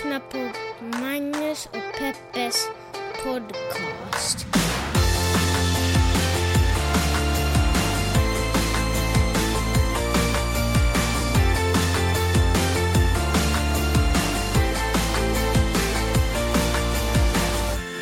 [0.00, 0.38] lyssnar på
[0.98, 2.68] Magnus och Peppes
[3.24, 4.46] podcast.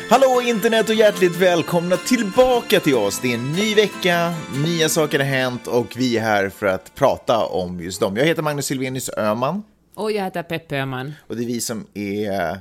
[0.09, 3.19] Hallå internet och hjärtligt välkomna tillbaka till oss.
[3.19, 4.33] Det är en ny vecka,
[4.65, 8.17] nya saker har hänt och vi är här för att prata om just dem.
[8.17, 9.63] Jag heter Magnus Silvenius Öhman
[9.99, 11.13] och jag heter Peppe Öhman.
[11.27, 12.59] och det är vi som är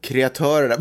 [0.00, 0.76] kreatörerna.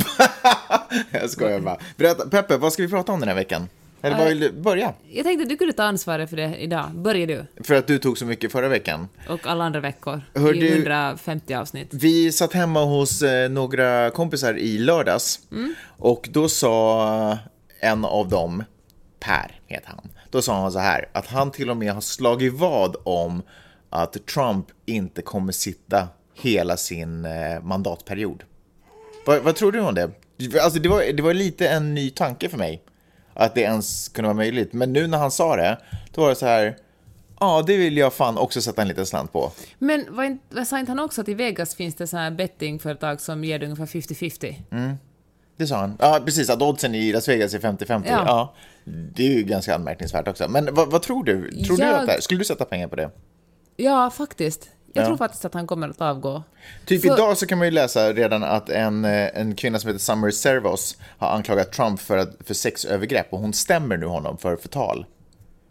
[1.12, 1.78] jag skojar bara.
[1.98, 3.70] Berätta, Peppe, vad ska vi prata om den här veckan?
[4.02, 4.94] Eller vad vill du börja?
[5.12, 6.92] Jag tänkte att du kunde ta ansvaret för det idag.
[6.96, 7.64] Börja du.
[7.64, 9.08] För att du tog så mycket förra veckan.
[9.30, 10.22] Och alla andra veckor.
[10.36, 11.88] Hör I du- 150 avsnitt.
[11.94, 15.40] Vi satt hemma hos eh, några kompisar i lördags
[15.98, 17.38] och då sa
[17.80, 18.64] en av dem,
[19.20, 22.54] Per heter han, då sa han så här att han till och med har slagit
[22.54, 23.42] vad om
[23.90, 28.44] att Trump inte kommer sitta hela sin eh, mandatperiod.
[29.26, 30.12] Vad, vad tror du om det?
[30.62, 32.84] Alltså det var, det var lite en ny tanke för mig
[33.34, 34.74] att det ens kunde vara möjligt.
[34.74, 35.78] Men nu när han sa det,
[36.14, 36.78] då var det så här,
[37.40, 39.52] ja det vill jag fan också sätta en liten slant på.
[39.80, 42.32] Men vad, in- vad sa inte han också att i Vegas finns det så här
[42.32, 44.96] bettingföretag som ger dig ungefär 50-50?
[45.58, 45.98] Det sa han.
[46.00, 46.50] Ja, precis.
[46.50, 48.04] Att oddsen i Las Vegas är 50-50.
[48.06, 48.24] Ja.
[48.26, 48.54] Ja.
[49.16, 50.48] Det är ju ganska anmärkningsvärt också.
[50.50, 51.52] Men vad, vad tror du?
[51.66, 53.10] Tror du Jag- att det här, skulle du sätta pengar på det?
[53.78, 54.70] Ja, faktiskt.
[54.94, 55.08] Jag Ja.
[55.08, 56.44] tror faktiskt att han kommer att avgå.
[56.86, 59.88] Typ För- idag så kan man ju läsa redan att en, eh, en kvinna som
[59.88, 64.38] heter Summer Servos har anklagat Trump för, att, för sexövergrepp och hon stämmer nu honom
[64.38, 65.06] för förtal.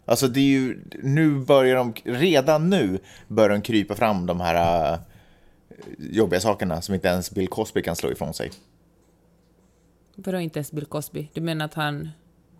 [0.05, 4.93] Alltså det är ju, nu börjar de, redan nu börjar de krypa fram de här
[4.93, 4.99] uh,
[5.97, 8.51] jobbiga sakerna som inte ens Bill Cosby kan slå ifrån sig.
[10.15, 11.29] Vadå inte ens Bill Cosby?
[11.33, 12.09] Du menar att han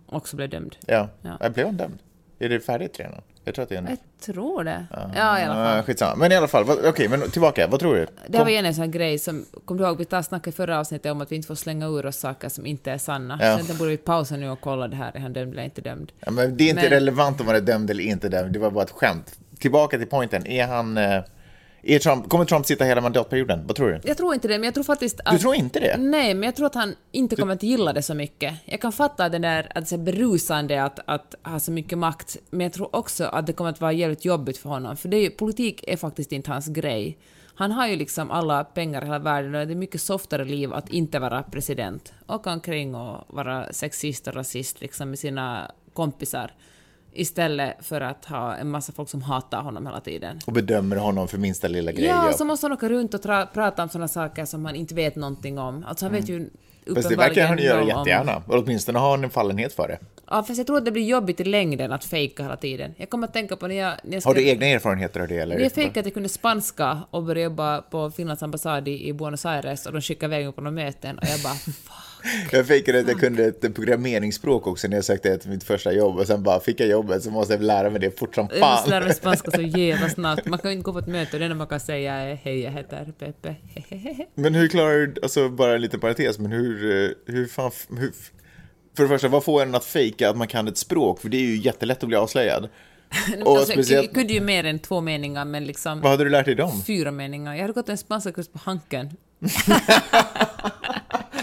[0.06, 0.76] också blev dömd?
[0.86, 1.08] Ja,
[1.40, 1.48] Ja.
[1.50, 1.98] blev hon dömd?
[2.38, 3.22] Är det färdigt redan?
[3.48, 3.86] Jag tror att det är en...
[3.88, 4.86] Jag tror det.
[5.14, 5.76] Ja, i alla fall.
[5.76, 6.14] Ja, skitsamma.
[6.16, 7.66] Men i alla fall, okej, men tillbaka.
[7.66, 8.06] Vad tror du?
[8.26, 10.52] Det här var igen en sån här grej som, kommer du ihåg, vi snackade i
[10.52, 13.38] förra avsnittet om att vi inte får slänga ur oss saker som inte är sanna.
[13.40, 13.46] Ja.
[13.46, 16.12] Egentligen borde vi pausa nu och kolla det här, är han dömd eller inte dömd?
[16.20, 18.52] Ja, men det är inte Men- relevant om man är dömd eller inte dömd.
[18.52, 19.38] Det var bara ett skämt.
[19.58, 20.46] Tillbaka till pointen.
[20.46, 20.98] Är han...
[21.82, 23.66] Är Trump, kommer Trump sitta hela mandatperioden?
[23.66, 24.00] Vad tror du?
[24.04, 25.32] Jag tror inte det, men jag tror faktiskt att...
[25.32, 25.96] Du tror inte det?
[25.98, 28.54] Nej, men jag tror att han inte kommer att gilla det så mycket.
[28.64, 32.36] Jag kan fatta den där att det är berusande att, att ha så mycket makt,
[32.50, 35.16] men jag tror också att det kommer att vara jävligt jobbigt för honom, för det
[35.16, 37.18] är politik är faktiskt inte hans grej.
[37.54, 40.72] Han har ju liksom alla pengar i hela världen och det är mycket softare liv
[40.72, 42.12] att inte vara president.
[42.28, 46.52] Åka omkring och vara sexist och rasist liksom med sina kompisar.
[47.12, 50.38] Istället för att ha en massa folk som hatar honom hela tiden.
[50.46, 52.04] Och bedömer honom för minsta lilla grej.
[52.04, 54.94] Ja, så måste han åka runt och tra- prata om sådana saker som han inte
[54.94, 55.84] vet någonting om.
[55.88, 56.50] Alltså han vet ju
[56.88, 57.02] Mm.
[57.02, 58.42] Fast det verkar han göra noll om- jättegärna.
[58.46, 59.98] Och åtminstone har han en fallenhet för det.
[60.30, 62.94] Ja, fast jag tror att det blir jobbigt i längden att fejka hela tiden.
[62.96, 63.94] Jag kommer att tänka på när jag...
[64.04, 65.38] När jag Har du egna erfarenheter av det?
[65.38, 65.54] Eller?
[65.56, 69.46] När jag fejkade att jag kunde spanska och började jobba på Finlands ambassad i Buenos
[69.46, 71.54] Aires och de skickade iväg mig på några möten och jag bara
[72.52, 76.18] Jag fejkade att jag kunde ett programmeringsspråk också när jag sökte ett mitt första jobb
[76.18, 78.60] och sen bara fick jag jobbet så måste jag lära mig det fort som jag
[78.60, 79.08] måste lära fan.
[79.08, 80.46] mig spanska så jävla snabbt.
[80.46, 82.34] Man kan ju inte gå på ett möte och det enda man kan säga är
[82.34, 83.56] hej, jag heter Pepe.
[84.34, 88.12] Men hur klarar du, alltså bara en liten parentes, men hur, eh, hur fan, hur,
[88.96, 91.20] för det första, vad får en att fejka att man kan ett språk?
[91.20, 92.68] För det är ju jättelätt att bli avslöjad.
[93.44, 96.30] Och alltså, speciellt, Jag kunde ju mer än två meningar, men liksom vad hade du
[96.30, 96.82] lärt dig dem?
[96.86, 97.54] fyra meningar.
[97.54, 99.16] Jag hade gått en spanska kurs på Hanken.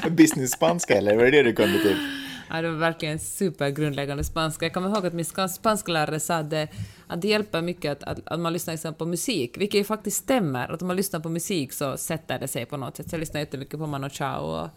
[0.10, 1.16] Business-spanska eller?
[1.16, 1.98] Var det det du kunde typ?
[2.50, 4.66] Ja, det var verkligen supergrundläggande spanska.
[4.66, 6.68] Jag kommer ihåg att min spansklärare sa att det,
[7.28, 10.74] hjälper mycket att, att, att man lyssnar liksom på musik, vilket ju faktiskt stämmer.
[10.74, 13.10] Att om man lyssnar på musik så sätter det sig på något sätt.
[13.10, 14.70] Så jag lyssnar jättemycket på Mano Chao och,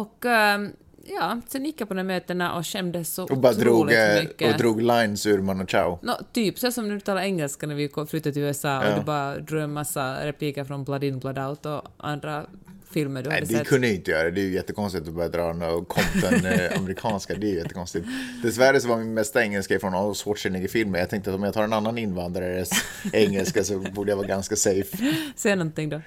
[0.00, 0.72] och ehm,
[1.06, 4.52] ja, sen gick jag på de mötena och skämdes så Och bara drog, eh, mycket.
[4.52, 5.98] och drog lines ur Mano Chao.
[6.02, 8.92] Nå, typ så som när du talar engelska när vi flyttade till USA Ja.
[8.92, 12.46] och du bara drog en massa repliker från Blood In Blood Out och andra
[12.92, 13.68] filmer du Nej, hade det sett.
[13.68, 14.30] kunde jag inte göra.
[14.30, 17.34] Det är ju jättekonstigt att börja dra några Compton eh, amerikanska.
[17.34, 18.06] Det är ju jättekonstigt.
[18.42, 20.98] Dessvärre så var min mesta engelska från Arnold Schwarzenegger-filmer.
[20.98, 22.70] Jag tänkte att om jag tar en annan invandrares
[23.12, 25.14] engelska så borde jag vara ganska safe.
[25.36, 26.00] Säg någonting då.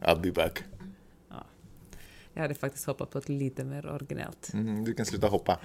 [0.00, 0.62] I'll be back.
[2.36, 4.50] Jag hade faktiskt hoppat på ett lite mer originellt.
[4.52, 5.58] Mm, du kan sluta hoppa.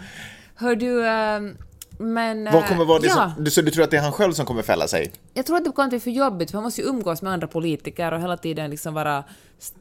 [0.56, 1.58] Hör du, ehm,
[1.98, 2.44] men...
[2.44, 4.46] Vad kommer vara det ja, som, så du tror att det är han själv som
[4.46, 5.12] kommer fälla sig?
[5.34, 7.34] jag tror att det kommer att bli för jobbigt, för han måste ju umgås med
[7.34, 9.24] andra politiker och hela tiden liksom vara...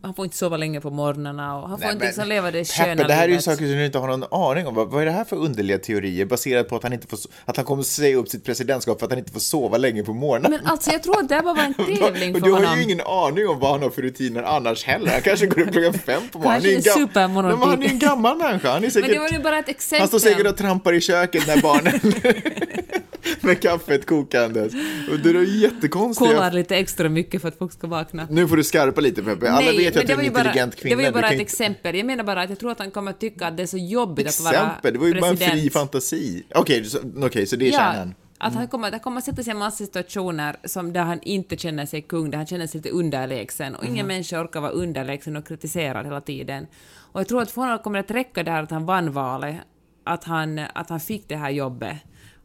[0.03, 2.65] Han får inte sova länge på morgnarna och han får Nej, inte liksom leva det
[2.65, 3.45] sköna Peppe, det här är ju livet.
[3.45, 4.75] saker som du inte har någon aning om.
[4.75, 7.65] Vad, är det här för underliga teorier baserat på att han, inte får, att han
[7.67, 10.51] kommer säga upp sitt presidentskap för att han inte får sova länge på morgonen?
[10.51, 12.77] Men alltså jag tror att det bara var en tävling för du har honom.
[12.79, 15.13] ju ingen aning om vad han har för rutiner annars heller.
[15.13, 16.63] Han kanske går upp klockan fem på morgonen.
[16.63, 17.43] Han är en gam-.
[17.45, 18.73] Nej, Han är en gammal människa.
[18.73, 19.09] Han, är säkert...
[19.11, 20.01] Men det var ju bara ett exempel.
[20.01, 22.01] han står säkert och trampar i köket när barnen...
[23.41, 24.73] med kaffet kokandes.
[25.11, 26.31] Och det är jättekonstiga...
[26.31, 28.27] Kollar lite extra mycket för att folk ska vakna.
[28.31, 29.51] Nu får du skarpa lite Peppe.
[29.51, 30.91] Alla Nej, vet ju att du är en ju bara- intelligent kvinna.
[30.91, 31.97] Det var ju bara ett inte- exempel.
[31.97, 33.79] Jag menar bara att jag tror att han kommer att tycka att det är så
[33.79, 34.93] jobbigt att vara Exempel?
[34.93, 35.73] Det var ju bara en fri president.
[35.73, 36.43] fantasi.
[36.55, 38.15] Okej, så, okej, så det är Ja, kärnan.
[38.39, 41.19] att han kommer, han kommer att sätta sig i en massa situationer som där han
[41.23, 44.71] inte känner sig kung, där han känner sig lite underlägsen och ingen människa orkar vara
[44.73, 46.67] underlägsen och kritiserad hela tiden.
[47.13, 49.13] Och jag tror att för honom kommer det att räcka det här att han vann
[49.13, 49.57] valet,
[50.05, 51.97] att han, att han fick det här jobbet.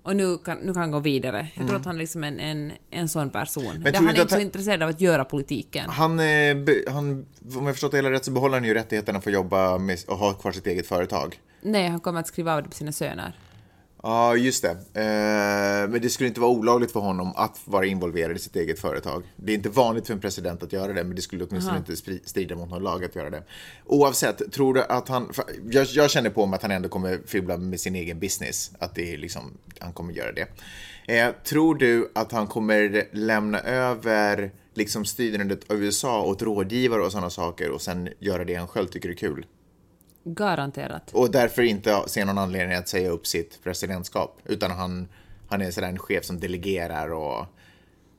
[0.06, 1.48] Och nu kan, nu kan han gå vidare.
[1.56, 3.66] Jag tror att han är liksom en, en, en sån person.
[3.66, 3.84] Mm.
[3.84, 5.90] tror han är att inte så han- intresserad av att göra politiken.
[5.90, 6.56] Han, eh,
[6.88, 7.26] han,
[7.58, 9.98] om jag förstått det hela rätt så behåller han ju rättigheten att få jobba med,
[10.08, 11.40] och ha kvar sitt eget företag.
[11.62, 13.36] Nej, han kommer att skriva av det på sina söner.
[14.08, 14.70] Ja, just det.
[14.70, 18.80] Eh, men det skulle inte vara olagligt för honom att vara involverad i sitt eget
[18.80, 19.24] företag.
[19.36, 21.92] Det är inte vanligt för en president att göra det, men det skulle åtminstone inte
[21.96, 23.44] spri- strida mot någon lag att göra det.
[23.86, 25.32] Oavsett, tror du att han...
[25.70, 28.72] Jag, jag känner på mig att han ändå kommer fibbla med sin egen business.
[28.80, 30.48] Att det är liksom, han kommer göra det.
[31.08, 37.12] Eh, tror du att han kommer lämna över liksom styrandet av USA åt rådgivare och
[37.12, 39.46] sådana saker och sen göra det han själv tycker är kul?
[40.28, 41.12] Garanterat.
[41.14, 44.40] Och därför inte se någon anledning att säga upp sitt presidentskap.
[44.46, 45.08] Utan han,
[45.48, 47.46] han är sådär en chef som delegerar och...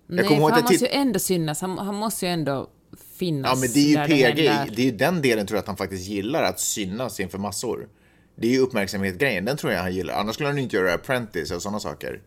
[0.06, 1.60] Nej, kommer ihåg för han jag måste ju ändå synas.
[1.60, 2.70] Han, han måste ju ändå
[3.18, 4.48] finnas Ja, men det är ju PG.
[4.48, 4.74] händer.
[4.76, 7.88] Det är ju den delen tror jag att han faktiskt gillar, att synas inför massor.
[8.36, 10.14] Det är ju uppmärksamhetsgrejen, den tror jag han gillar.
[10.14, 12.20] Annars skulle han inte göra Apprentice och sådana saker.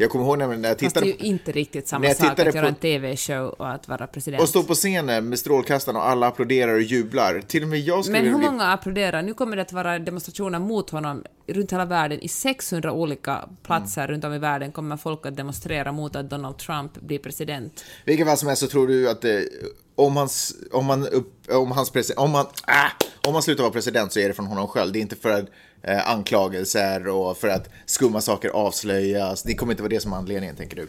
[0.00, 1.06] Jag kommer ihåg när jag Fast det är tittade...
[1.06, 4.42] ju inte riktigt samma sak tittade att göra på- en TV-show och att vara president.
[4.42, 7.40] Och stå på scenen med strålkastarna och alla applåderar och jublar.
[7.46, 8.46] Till och med jag skulle Men hur bli...
[8.46, 9.22] många applåderar?
[9.22, 12.20] Nu kommer det att vara demonstrationer mot honom runt hela världen.
[12.20, 14.10] I 600 olika platser Mm.
[14.12, 17.84] runt om i världen kommer folk att demonstrera mot att Donald Trump blir president.
[18.04, 19.48] Vilken fall som helst så tror du att det,
[19.94, 21.08] om, hans, om, han
[21.48, 22.88] om, hans om, han, ah,
[23.28, 24.92] om han slutar vara president så är det från honom själv.
[24.92, 25.46] Det är inte för att,
[25.82, 29.42] eh, anklagelser och för att skumma saker avslöjas.
[29.42, 30.88] Det kommer inte vara det som är anledningen, tänker du?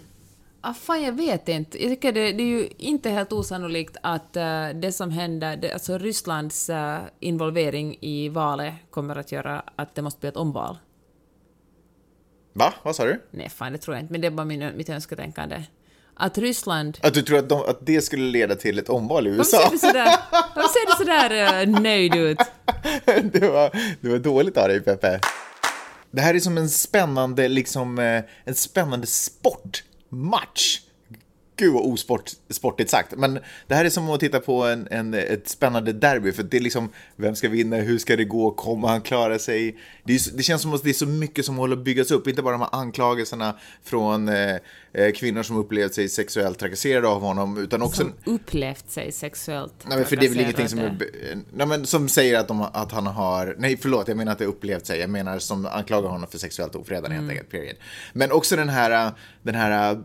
[0.64, 1.84] Ah, fan, jag vet inte.
[1.84, 5.74] Jag tycker det, det är ju inte helt osannolikt att eh, det som händer, det,
[5.74, 10.78] alltså Rysslands eh, involvering i valet kommer att göra att det måste bli ett omval.
[12.54, 12.74] Va?
[12.84, 13.22] Vad sa du?
[13.32, 15.64] Nej, fan det tror jag inte, men det är bara min, mitt önsketänkande.
[16.22, 16.98] Att Ryssland...
[17.02, 19.58] Att du tror att, de, att det skulle leda till ett omval i Varför USA?
[19.58, 22.38] ser du sådär, varför ser du sådär uh, nöjd ut?
[23.34, 23.72] det, var,
[24.02, 25.20] det var dåligt av dig, Peppe.
[26.12, 30.80] Det här är som en spännande, liksom, eh, en spännande sportmatch.
[31.62, 33.14] Gud vad osport, sportigt sagt.
[33.18, 36.32] Men det här är som att titta på en, en, ett spännande derby.
[36.32, 39.78] För det är liksom, vem ska vinna, hur ska det gå, kommer han klara sig?
[40.04, 42.12] Det, är, det känns som att det är så mycket som håller på att byggas
[42.12, 42.28] upp.
[42.28, 44.56] Inte bara de här anklagelserna från eh,
[44.94, 48.02] eh, kvinnor som upplevt sig sexuellt trakasserade av honom, utan också...
[48.02, 50.98] Som upplevt sig sexuellt Nej, men för det är väl ingenting som, är,
[51.54, 53.56] nej, men som säger att, de, att han har...
[53.58, 55.00] Nej, förlåt, jag menar att det upplevt sig.
[55.00, 57.76] Jag menar som anklagar honom för sexuellt ofredande helt enkelt, period.
[58.14, 59.12] Men också den här,
[59.44, 60.04] den här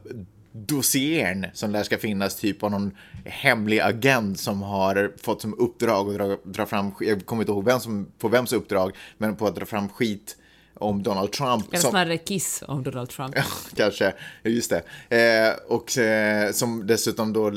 [0.67, 2.91] dossiern som där ska finnas, typ av någon
[3.25, 7.65] hemlig agent som har fått som uppdrag att dra, dra fram, jag kommer inte ihåg
[7.65, 10.37] vem som, på vems uppdrag, men på att dra fram skit
[10.75, 11.69] om Donald Trump.
[11.69, 13.35] Eller som- snarare Kiss om Donald Trump.
[13.77, 14.13] Kanske,
[14.43, 14.73] just
[15.09, 15.17] det.
[15.49, 17.53] Eh, och eh, som dessutom då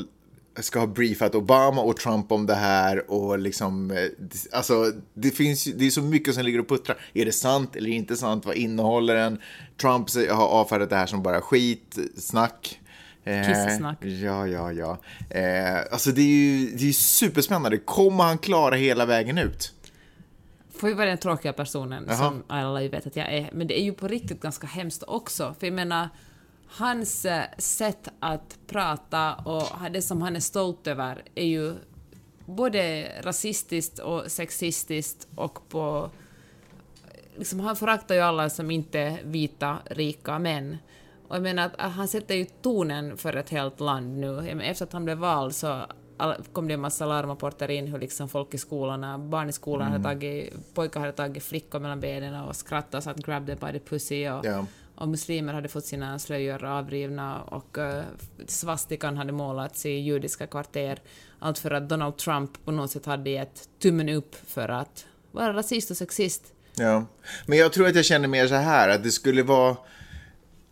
[0.60, 3.96] ska ha briefat Obama och Trump om det här och liksom, eh,
[4.52, 6.96] alltså det finns det är så mycket som ligger och puttrar.
[7.14, 8.46] Är det sant eller inte sant?
[8.46, 9.38] Vad innehåller den?
[9.80, 12.80] Trump har avfärdat det här som bara skit, snack.
[13.30, 14.04] Eh, Kissesnack.
[14.04, 14.98] Ja, ja, ja.
[15.30, 17.78] Eh, alltså det är ju det är superspännande.
[17.78, 19.74] Kommer han klara hela vägen ut?
[20.78, 22.16] Får ju vara den tråkiga personen Jaha.
[22.16, 23.50] som alla ju vet att jag är.
[23.52, 25.54] Men det är ju på riktigt ganska hemskt också.
[25.58, 26.08] För jag menar,
[26.66, 31.74] hans eh, sätt att prata och det som han är stolt över är ju
[32.46, 36.10] både rasistiskt och sexistiskt och på...
[37.36, 40.78] Liksom, han föraktar ju alla som inte är vita, rika män.
[41.30, 44.32] Och jag menar att han sätter ju tonen för ett helt land nu.
[44.32, 45.82] Menar, efter att han blev vald så
[46.52, 50.04] kom det en massa larmrapporter in hur liksom folk i skolorna, barn i skolan hade
[50.04, 53.78] tagit, pojkar hade tagit flickor mellan benen och skrattat och sagt grab them by the
[53.78, 54.66] pussy och, Ja.
[54.94, 58.00] och muslimer hade fått sina slöjor avrivna och uh,
[58.46, 60.98] svastikan hade målats i judiska kvarter.
[61.38, 65.52] Allt för att Donald Trump på något sätt hade gett tummen upp för att vara
[65.52, 66.52] rasist och sexist.
[66.74, 67.04] Ja,
[67.46, 69.76] men jag tror att jag känner mer så här att det skulle vara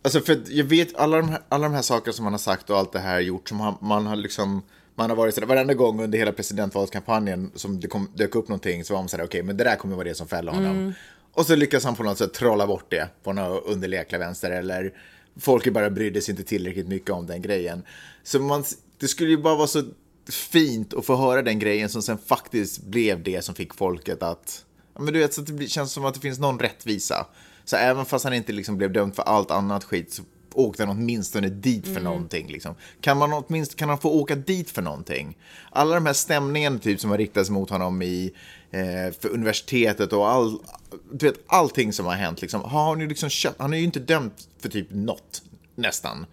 [0.01, 2.69] Alltså för jag vet alla de, här, alla de här sakerna som man har sagt
[2.69, 4.61] och allt det här gjort som han, man har liksom
[4.95, 8.83] man har varit sådär, varenda gång under hela presidentvalskampanjen som det kom, dök upp någonting
[8.85, 10.93] så var man sådär, okej, men det där kommer vara det som fäller honom.
[11.33, 14.51] Och så lyckas han på något sätt trolla bort det på några underliga jäkla vänster
[14.51, 14.93] eller
[15.39, 17.83] folk bara brydde sig inte tillräckligt mycket om den grejen.
[18.23, 18.63] Så man,
[18.99, 19.83] det skulle ju bara vara så
[20.29, 24.65] fint att få höra den grejen som sen faktiskt blev det som fick folket att,
[24.99, 27.27] men du vet, så att det känns som att det finns någon rättvisa.
[27.69, 30.23] Så även fast han inte liksom blev dömd för allt annat skit så
[30.53, 31.95] åkte han åtminstone dit Mm.
[31.95, 32.47] för någonting.
[32.47, 32.75] Liksom.
[33.01, 35.37] Kan, man åtminstone, kan han få åka dit för någonting?
[35.71, 38.31] Alla de här stämningarna typ, som har riktats mot honom i,
[38.71, 40.59] eh, för universitetet och all,
[41.11, 42.41] du vet, allting som har hänt.
[42.41, 42.61] Liksom.
[42.61, 45.41] Har han, ju liksom köpt, han är ju inte dömd för typ något,
[45.75, 46.25] nästan.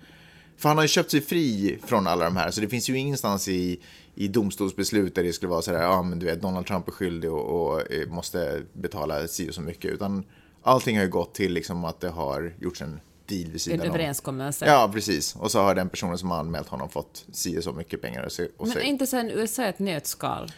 [0.56, 2.98] För han har ju köpt sig fri från alla de här, så det finns ju
[2.98, 3.80] ingenstans i,
[4.14, 6.92] i domstolsbeslut där det skulle vara så där, ja men du vet, Donald Trump är
[6.92, 10.24] skyldig och, och eh, måste betala si och så mycket, utan
[10.66, 13.80] allting har ju gått till liksom att det har gjorts en deal vid En sidan
[13.80, 13.86] om.
[13.86, 14.66] överenskommelse.
[14.66, 15.36] Ja, precis.
[15.36, 18.22] Och så har den personen som har anmält honom fått si och så mycket pengar.
[18.22, 20.52] Och så, och Men är inte sen USA ett nötskal?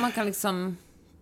[0.00, 0.76] Man kan liksom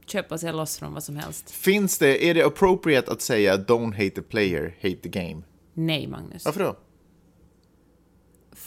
[0.07, 1.51] köpa sig loss från vad som helst.
[1.51, 5.43] Finns det, är det appropriate att säga don't hate the player, hate the game?
[5.75, 6.45] Nej, Magnus.
[6.45, 6.77] Varför då?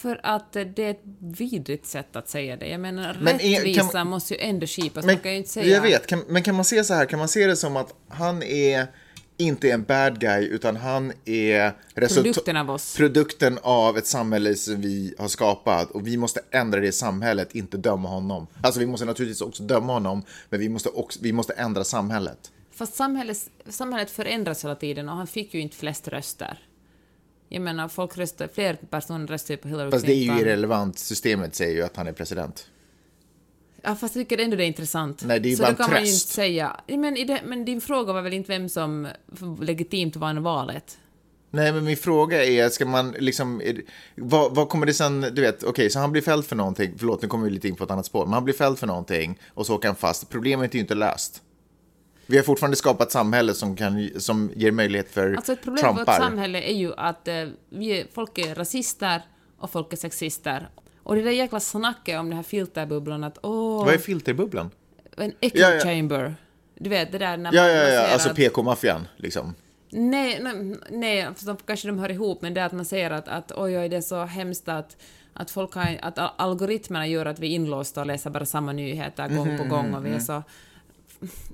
[0.06, 2.68] För att det är ett vidrigt sätt att säga det.
[2.68, 5.04] Jag menar, Men är- rättvisa kan- måste ju ändå skipas.
[5.04, 5.66] Men, Man kan ju inte säga...
[5.74, 7.94] Jag vet, kan, men kan man se så här, kan man se det som att
[8.08, 8.86] han är
[9.36, 12.96] inte en bad guy, utan han är Produkten av oss.
[12.96, 17.76] produkten av ett samhälle som vi har skapat och vi måste ändra det samhället, inte
[17.76, 18.46] döma honom.
[18.62, 22.52] Alltså vi måste naturligtvis också döma honom, men vi måste, också, vi måste ändra samhället.
[22.72, 23.36] Fast samhället,
[23.68, 26.58] samhället förändras hela tiden och han fick ju inte flest röster.
[27.48, 30.36] Jag menar, folk röstar, fler personer röstar ju på Hillary Fast det är Clinton.
[30.36, 32.66] ju irrelevant, systemet säger ju att han är president.
[33.82, 35.22] Ja, fast jag tycker ändå det är intressant.
[35.24, 36.24] Nej, det är ju Så bara en kan man ju tröst.
[36.24, 36.80] inte säga...
[36.88, 39.08] Men, det, men din fråga var väl inte vem som
[39.60, 40.98] legitimt vann valet?
[41.50, 43.82] Nej, men min fråga är, ska man liksom, är,
[44.16, 47.22] vad, vad kommer det sen, du vet, okej, så han blir fälld för någonting, förlåt,
[47.22, 49.38] nu kommer vi lite in på ett annat spår, men han blir fälld för någonting
[49.54, 50.28] och så åker han fast.
[50.30, 51.42] Problemet är ju inte löst.
[52.26, 55.80] Vi har fortfarande skapat ett samhälle som, kan, som ger möjlighet för Alltså ett problem
[55.82, 56.18] för vårt Trumpar.
[56.18, 59.22] samhälle är ju att eh, vi, folk är rasister
[59.58, 60.68] och folk är sexister.
[61.02, 64.70] Och det där jäkla snacket om den här filterbubblan att åh, Vad är filterbubblan?
[65.16, 65.80] en echo Ja, ja.
[65.80, 66.34] chamber.
[66.78, 69.54] Du vet, det där när Ja, man ja, ja, säger alltså att- PK-maffian, liksom.
[69.90, 73.10] Nej, nej, nej för de, kanske de hör ihop, men det är att man säger
[73.10, 74.96] att, att oj, oj, det är så hemskt att,
[75.32, 78.72] att, folk har, att al- algoritmerna gör att vi är inlåsta och läser bara samma
[78.72, 80.42] nyheter gång på gång och vi är så...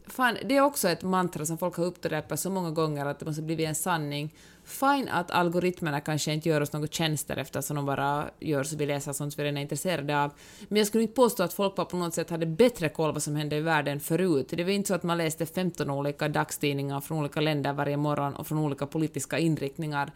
[0.06, 3.26] Fan, det är också ett mantra som folk har upprepat så många gånger att det
[3.26, 4.34] måste bli en sanning.
[4.64, 8.86] Fine att algoritmerna kanske inte gör oss några tjänster eftersom de bara gör så vi
[8.86, 10.30] läser sånt vi redan är intresserade av.
[10.68, 13.22] Men jag skulle inte påstå att folk bara på något sätt hade bättre koll vad
[13.22, 14.46] som hände i världen förut.
[14.50, 18.34] Det var inte så att man läste 15 olika dagstidningar från olika länder varje morgon
[18.34, 20.12] och från olika politiska inriktningar.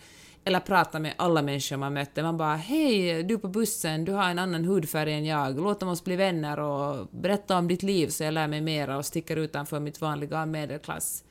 [0.47, 2.23] Eller prata med alla människor man mötte.
[2.23, 6.05] Man bara hej, du på bussen, du har en annan hudfärg än jag, låt oss
[6.05, 9.81] bli vänner och berätta om ditt liv så jag lär mig mera och sticker utanför
[9.81, 11.25] mitt vanliga medelklass,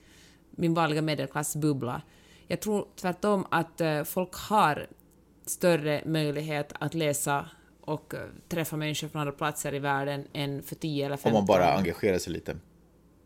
[0.51, 2.01] min vanliga medelklassbubbla.
[2.47, 4.87] Jag tror tvärtom att eh, folk har
[5.45, 7.45] större möjlighet att läsa
[7.81, 8.19] och eh,
[8.49, 11.73] träffa människor från andra platser i världen än för 10 eller Om 15 man bara
[11.73, 12.55] engagerar sig lite.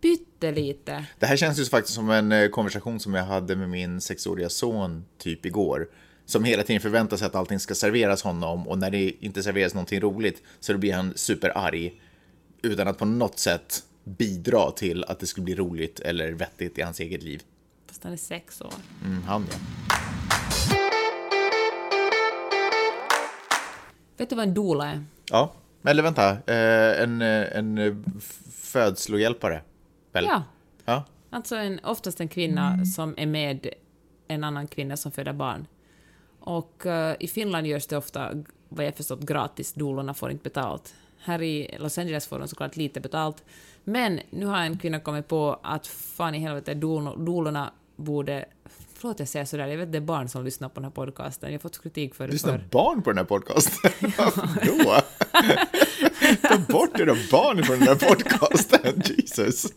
[0.02, 1.06] Pyttelite.
[1.20, 4.50] Det här känns ju faktiskt som en eh, konversation som jag hade med min sexåriga
[4.50, 5.90] son typ igår.
[6.26, 9.74] Som hela tiden förväntar sig att allting ska serveras honom och när det inte serveras
[9.74, 12.02] någonting roligt så blir han superarg.
[12.62, 16.82] Utan att på något sätt bidra till att det skulle bli roligt eller vettigt i
[16.82, 17.42] hans eget liv.
[17.88, 18.74] Fast han är sex år.
[19.06, 19.58] Mm, han ja.
[24.18, 25.04] Vet du vad en doula är?
[25.32, 25.54] Ja,
[25.84, 26.30] eller vänta.
[26.30, 28.06] Eh, en, eh, en
[28.52, 29.62] födslohjälpare.
[30.12, 30.26] Väl?
[30.26, 30.44] Ja.
[30.86, 31.04] ja.
[31.30, 33.70] Alltså en, oftast en kvinna som är med
[34.28, 35.68] en annan kvinna som föder barn.
[36.40, 38.32] Och eh, i Finland görs det ofta,
[38.70, 39.74] vad jag förstått, gratis.
[39.74, 40.94] Dolorna får inte betalt.
[41.20, 43.44] Här i Los Angeles får de såklart lite betalt.
[43.84, 48.46] Men nu har en kvinna kommit på att fan i helvete, dol- dolorna borde...
[49.02, 51.50] Förlåt jag säger sådär, jag vet det är barn som lyssnar på den här podcasten.
[51.50, 52.66] Jag har fått kritik för det Lyssnar för...
[52.72, 53.92] barn på den här podcasten?
[54.66, 55.02] Då?
[56.42, 59.74] Ta bort era barn från den här podcasten, Jesus.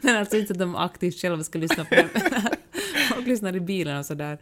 [0.00, 2.08] Men alltså inte att de aktivt själva ska lyssna på den.
[3.32, 4.38] lyssnar i bilen och sådär.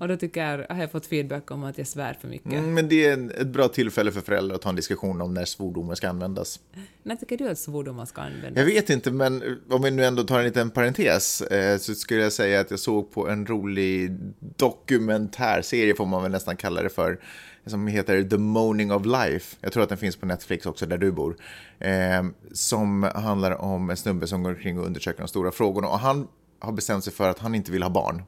[0.00, 2.52] Och då tycker jag, har jag fått feedback om att jag svär för mycket.
[2.52, 5.44] Mm, men det är ett bra tillfälle för föräldrar att ta en diskussion om när
[5.44, 6.60] svordomar ska användas.
[7.02, 8.58] När tycker du att svordomar ska användas?
[8.58, 12.22] Jag vet inte, men om vi nu ändå tar en liten parentes eh, så skulle
[12.22, 14.12] jag säga att jag såg på en rolig
[14.56, 17.20] dokumentärserie, får man väl nästan kalla det för,
[17.66, 19.56] som heter The Moaning of Life.
[19.60, 21.36] Jag tror att den finns på Netflix också, där du bor.
[21.78, 22.22] Eh,
[22.52, 25.88] som handlar om en snubbe som går omkring och undersöker de stora frågorna.
[25.88, 26.28] Och han
[26.62, 28.22] har bestämt sig för att han inte vill ha barn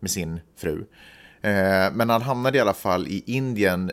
[0.00, 0.84] med sin fru.
[1.40, 3.90] Eh, men han hamnade i alla fall i Indien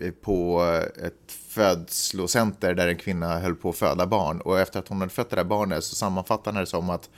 [0.00, 0.62] eh, på
[1.06, 4.40] ett födslocenter där en kvinna höll på att föda barn.
[4.40, 7.10] Och efter att hon hade fött det där barnet så sammanfattade han det som att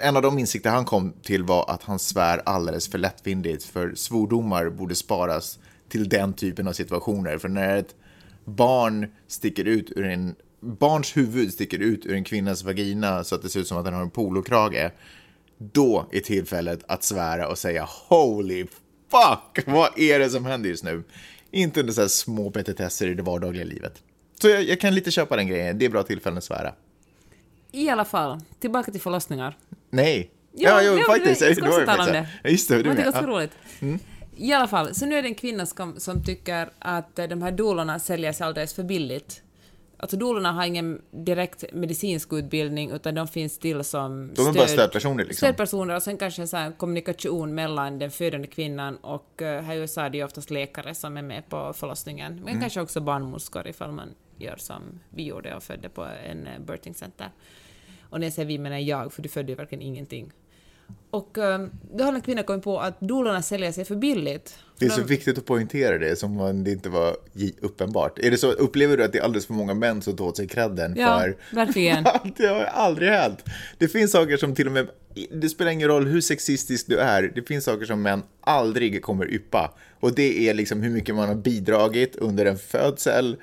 [0.00, 3.64] en av de insikter han kom till var att han svär alldeles för lättvindigt.
[3.64, 7.38] För svordomar borde sparas till den typen av situationer.
[7.38, 7.94] För när ett
[8.44, 10.34] barn sticker ut ur en...
[10.60, 13.84] Barns huvud sticker ut ur en kvinnas vagina så att det ser ut som att
[13.84, 14.90] den har en polokrage.
[15.58, 18.66] Då är tillfället att svära och säga holy
[19.10, 19.64] fuck?
[19.66, 21.02] Vad är det som händer just nu?
[21.50, 24.02] Inte under så här små petitesser i det vardagliga livet.
[24.40, 25.78] Så jag, jag kan lite köpa den grejen.
[25.78, 26.74] Det är bra tillfällen att svära.
[27.72, 29.56] I alla fall, tillbaka till förlossningar.
[29.90, 30.30] Nej.
[30.52, 31.40] Ja, jo, jo, faktiskt.
[31.40, 32.28] det- jag ska Det var också tala om det.
[32.42, 32.76] Ja, just det.
[32.76, 33.04] Det Du var med.
[33.04, 33.26] ganska Ja.
[33.26, 33.52] roligt.
[34.36, 37.52] I alla fall, så nu är det en kvinna som, som tycker att de här
[37.52, 39.42] doulorna säljer sig alldeles för billigt.
[40.00, 44.66] Alltså doulorna har ingen direkt medicinsk utbildning utan de finns till som De är bara
[44.66, 45.46] stödpersoner, liksom.
[45.46, 49.78] Stödpersoner och sen kanske så här kommunikation mellan den födande kvinnan och eh, här i
[49.78, 52.34] USA är det ju oftast läkare som är med på förlossningen.
[52.34, 52.60] Men Mm.
[52.60, 56.94] kanske också barnmorskor ifall man gör som vi gjorde och födde på en eh, birthing
[56.94, 57.30] center.
[58.10, 60.32] Och när jag säger vi menar jag, för du födde ju verkligen ingenting.
[61.10, 64.58] Och eh, då har en kvinna kommit på att doulorna säljer sig för billigt.
[64.78, 67.16] Det är så viktigt att poängtera det som om det inte var
[67.60, 68.18] uppenbart.
[68.18, 70.36] Är det så, upplever du att det är alldeles för många män som tar åt
[70.36, 71.36] sig credden Ja, för...
[71.56, 72.04] verkligen.
[72.36, 73.44] det har aldrig hänt.
[73.78, 74.88] Det finns saker som till och med,
[75.30, 79.32] det spelar ingen roll hur sexistisk du är, det finns saker som män aldrig kommer
[79.32, 79.74] yppa.
[80.00, 83.36] Och det är liksom hur mycket man har bidragit under en födsel.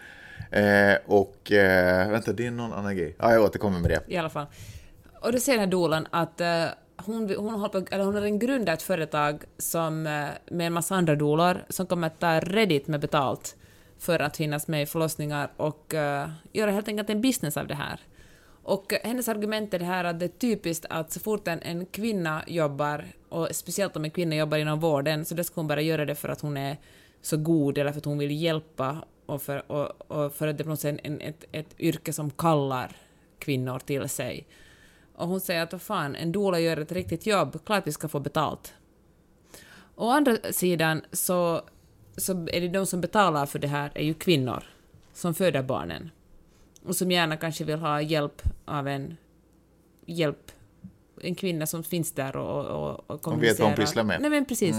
[0.52, 3.16] Eh, och, eh, vänta, det är någon annan grej.
[3.20, 4.14] Ja, jag återkommer med det.
[4.14, 4.46] i alla fall.
[5.22, 6.66] Och då säger den här dolan att eh,
[6.98, 10.74] hon, hon, håller på, eller hon har en grundat ett företag som, eh, med en
[10.74, 13.56] massa andra dolar som kommer att ta redigt med betalt
[14.00, 17.75] för att finnas med i förlossningar och uh, göra helt enkelt en business av det
[17.75, 18.00] här.
[18.64, 21.62] Och eh, hennes argument är det här att det är typiskt att så fort en,
[21.62, 25.68] en kvinna jobbar, och speciellt om en kvinna jobbar inom vården, så då ska hon
[25.68, 26.78] bara göra det för att hon är
[27.22, 30.62] så god eller för att hon vill hjälpa och för, och, och för att det
[30.62, 32.98] är på något sätt en, ett, ett yrke som kallar
[33.40, 34.48] kvinnor till sig.
[35.15, 38.19] Och hon säger att fan, en doula gör ett riktigt jobb, klart vi ska få
[38.19, 38.74] betalt.
[39.95, 41.62] Å andra sidan så,
[42.17, 44.63] så är det de som betalar för det här är ju kvinnor
[45.13, 46.12] som föder barnen
[46.86, 49.17] och som gärna kanske vill ha hjälp av en
[50.05, 50.51] hjälp
[51.22, 53.75] en kvinna som finns där och, och, och Och vet vad hon kommunicerar.
[53.75, 54.22] pysslar med.
[54.22, 54.75] Nej men precis.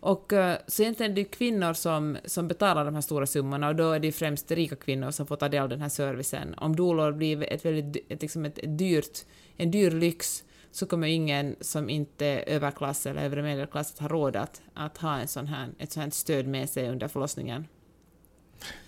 [0.00, 3.76] Och eh, så egentligen är det kvinnor som, som betalar de här stora summorna och
[3.76, 6.54] då är det främst rika kvinnor som får ta del av den här servicen.
[6.54, 9.24] Om dolor blir ett väldigt, ett, liksom ett dyrt,
[9.56, 14.08] en dyr lyx så kommer ingen som inte är överklass eller övre medelklass att ha
[14.08, 17.66] råd att, att ha en sån här, ett sånt här stöd med sig under förlossningen.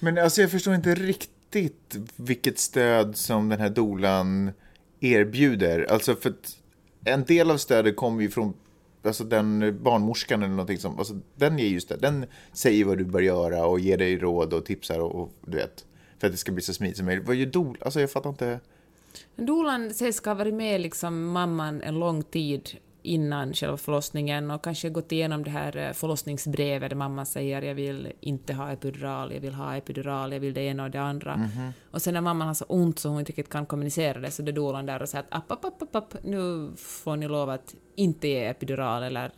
[0.00, 4.50] Men alltså jag förstår inte riktigt vilket stöd som den här dolan
[5.00, 5.87] erbjuder.
[5.90, 6.57] Alltså för att
[7.05, 8.55] en del av stödet kommer ju från
[9.03, 12.00] alltså den barnmorskan eller någonting som, alltså den ger ju stöd.
[12.00, 15.57] Den säger vad du bör göra och ger dig råd och tipsar och, och du
[15.57, 15.85] vet.
[16.18, 17.27] För att det ska bli så smidigt som möjligt.
[17.27, 17.77] Vad gör dolan?
[17.81, 18.61] Alltså jag fattar inte.
[19.37, 22.70] Dolan sägs ha varit med liksom mamman en lång tid
[23.05, 27.74] innan själva förlossningen och kanske gått igenom det här eh, förlossningsbrevet där mamman säger jag
[27.74, 31.50] vill inte ha epidural, jag vill ha epidural, jag vill det ena och det andra.
[31.90, 34.42] Och sen när mamman har så ont så hon inte riktigt kan kommunicera det så
[34.42, 37.29] det är dolan där och säger att app, app, app, app, app, nu får ni
[37.29, 39.33] lov att inte ge epidural eller,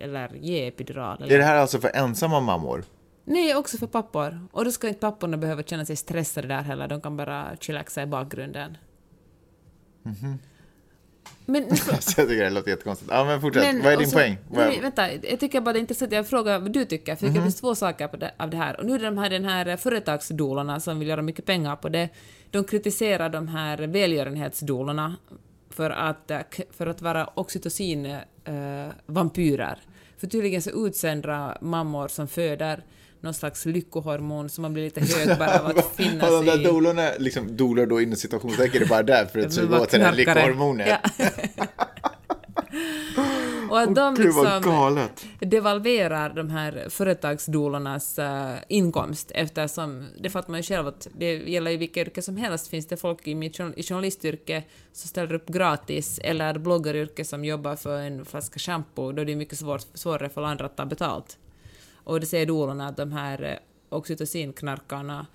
[0.00, 1.22] eller ge epidural.
[1.22, 1.34] Eller...
[1.34, 2.84] Är det här alltså för ensamma mammor?
[3.24, 4.46] Nej, också för pappor.
[4.52, 8.02] Och då ska inte papporna behöva känna sig stressade där heller, de kan bara chillaxa
[8.02, 8.76] i bakgrunden.
[11.46, 13.10] Men Alltså, jag tycker det låter jättekonstigt.
[13.10, 13.62] Ja men fortsätt.
[13.74, 14.38] Men, vad är din så- poäng?
[14.48, 16.12] Vad- Nej, vänta, jag tycker bara det är intressant.
[16.12, 18.80] Jag frågar vad du tycker, för tycker det finns två saker det, av det här.
[18.80, 21.88] Och nu är det de här, den här företagsdolarna som vill göra mycket pengar på
[21.88, 22.08] det.
[22.50, 25.16] De kritiserar de här välgörenhetsdolarna
[25.70, 26.38] för att, eh,
[26.70, 29.76] för att vara oxytocin-vampyrer.
[30.18, 32.84] för tydligen så utsöndrar mammor som föder
[33.22, 36.64] någon slags lyckohormon som man blir lite hög bara av att finnas de där i...
[36.64, 40.16] dolorna, liksom dolor då inom situationstecken är bara där för att suga åt det knarkare.
[40.16, 41.00] lyckohormonet.
[41.16, 41.28] Ja.
[43.72, 45.08] Och att de liksom
[45.40, 51.70] devalverar de här företagsdolarnas uh, inkomst eftersom, det fattar man ju själv att det gäller
[51.70, 55.34] ju vilka yrke som helst, finns det folk i, mitt, journal- i journalistyrke som ställer
[55.34, 59.86] upp gratis eller bloggaryrke som jobbar för en flaska shampoo, då är det mycket svårt,
[59.94, 61.38] svårare för andra att ta betalt.
[62.04, 65.26] Och det säger dolarna att de här eh, oxytocinknarkarna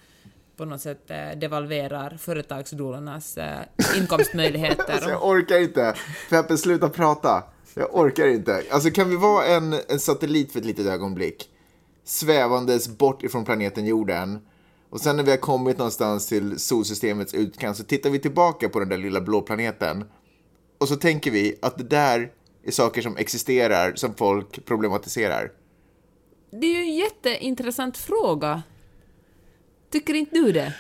[0.58, 3.60] på något sätt eh, devalverar företagsdolarnas eh,
[3.98, 4.86] inkomstmöjligheter.
[4.94, 5.96] Alltså, jag orkar inte.
[6.30, 7.44] Peppe, sluta prata.
[7.74, 8.64] Jag orkar inte.
[8.72, 11.50] Alltså kan vi vara en, en satellit för ett litet ögonblick?
[12.04, 14.40] Svävandes bort ifrån planeten jorden.
[14.90, 18.80] Och sen när vi har kommit någonstans till solsystemets utkant så tittar vi tillbaka på
[18.80, 20.06] den där lilla blå planeten.
[20.78, 22.32] Och så tänker vi att det där
[22.64, 25.52] är saker som existerar, som folk problematiserar.
[26.52, 28.64] Det är ju en jätteintressant fråga.
[29.92, 30.74] Tycker inte du det?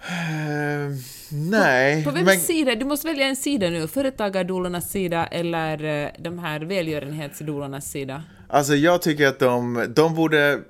[0.00, 0.94] Eh,
[1.32, 2.74] nej, På vems men sida?
[2.74, 3.88] Du måste välja en sida nu.
[3.88, 8.22] Företagardolarnas sida eller eh, de här välgörenhetsdolarnas sida.
[8.48, 10.60] alltså jag tycker att de, de borde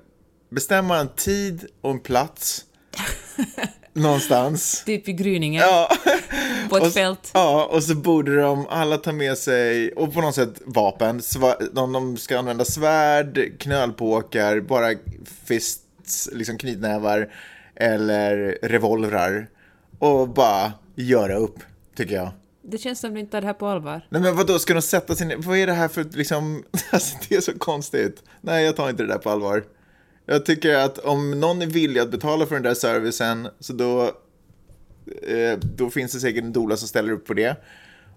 [0.49, 2.65] bestämma en tid och en plats
[3.99, 4.83] någonstans.
[4.85, 5.89] Typ i gryningen, Ja.
[6.69, 7.31] på ett Och- fält.
[7.33, 11.19] Ja, och så borde de alla ta med sig, och på något sätt vapen.
[11.19, 14.93] Sva- De, de ska använda svärd, knölpåkar, bara
[15.45, 17.33] fists, liksom knytnävar
[17.75, 19.47] eller revolvrar.
[19.99, 21.59] Och bara göra upp,
[21.95, 22.29] tycker jag.
[22.61, 24.01] Det känns som du inte tar det här på allvar.
[24.09, 25.33] Nej men vadå, ska de sätta sin...
[25.41, 26.63] Vad är det här för liksom...
[26.91, 28.23] Alltså det är så konstigt.
[28.41, 29.63] Nej, jag tar inte det där på allvar.
[30.31, 34.03] Jag tycker att om någon är villig att betala för den där servicen, så då...
[35.27, 37.55] Eh, då finns det säkert en dola som ställer upp på det.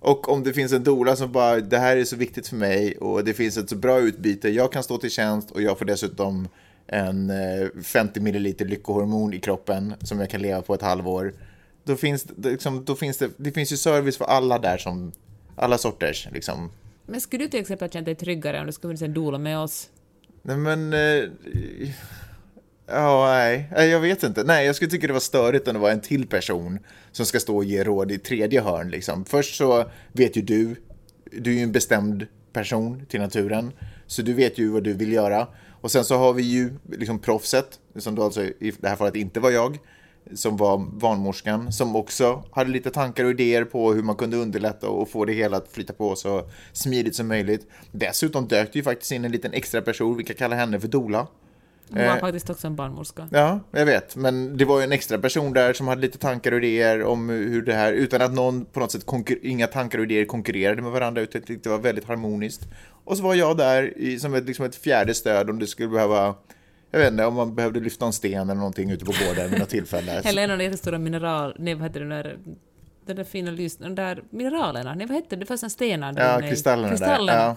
[0.00, 2.96] Och om det finns en dola som bara, det här är så viktigt för mig
[2.96, 5.84] och det finns ett så bra utbyte, jag kan stå till tjänst och jag får
[5.84, 6.48] dessutom
[6.86, 11.34] en eh, 50 milliliter lyckohormon i kroppen som jag kan leva på ett halvår.
[11.84, 15.12] Då finns det, liksom, då finns det, det finns ju service för alla där som,
[15.56, 16.70] alla sorters liksom.
[17.06, 19.58] Men skulle du till exempel känna dig tryggare om det skulle funnits en doula med
[19.58, 19.88] oss?
[20.42, 21.28] Nej men, eh,
[22.86, 24.44] ja nej, Nej, jag vet inte.
[24.44, 26.78] Nej, jag skulle tycka det var störigt om det var en till person
[27.12, 29.24] som ska stå och ge råd i tredje hörn liksom.
[29.24, 30.76] Först så vet ju du,
[31.32, 33.72] du är ju en bestämd person till naturen,
[34.06, 35.48] så du vet ju vad du vill göra.
[35.80, 39.16] Och sen så har vi ju liksom proffset, som då alltså i det här fallet
[39.16, 39.78] inte var jag,
[40.34, 44.88] som var barnmorskan, som också hade lite tankar och idéer på hur man kunde underlätta
[44.88, 47.66] och få det hela att flyta på så smidigt som möjligt.
[47.92, 50.88] Dessutom dök det ju faktiskt in en liten extra person, vi kan kalla henne för
[50.88, 51.26] Dola.
[51.90, 52.20] Hon var Eh.
[52.20, 53.28] faktiskt också en barnmorska.
[53.30, 54.16] Ja, jag vet.
[54.16, 57.28] Men det var ju en extra person där som hade lite tankar och idéer om
[57.28, 59.04] hur det här, utan att någon på något sätt,
[59.42, 62.68] inga tankar och idéer konkurrerade med varandra, utan det var väldigt harmoniskt.
[63.04, 65.88] Och så var jag där i, som ett, liksom ett fjärde stöd om det skulle
[65.88, 66.34] behöva,
[66.92, 69.58] jag vet inte, om man behövde lyfta en sten eller någonting ute på gården vid
[69.58, 70.12] något tillfälle.
[70.24, 71.56] Eller en av de jättestora mineral...
[71.58, 72.38] Nej, vad heter det där...
[73.06, 73.76] Den där fina lys...
[73.76, 74.94] De där mineralerna.
[74.94, 75.40] Nej, vad hette det?
[75.40, 76.14] Det fanns en stenar.
[76.16, 77.38] Ja, Nej, kristallerna, kristallerna.
[77.38, 77.44] där.
[77.46, 77.56] Ja.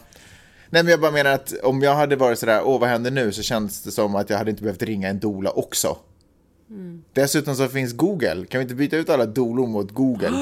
[0.70, 3.32] Nej, men jag bara menar att om jag hade varit sådär, åh vad händer nu?
[3.32, 5.98] Så känns det som att jag hade inte behövt ringa en dola också.
[7.14, 8.46] Dessutom så finns Google.
[8.46, 10.30] Kan vi inte byta ut alla dolor mot Google?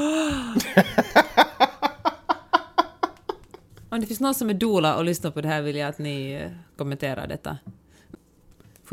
[3.89, 5.97] Om det finns någon som är doula och lyssnar på det här vill jag att
[5.97, 7.57] ni eh, kommenterar detta.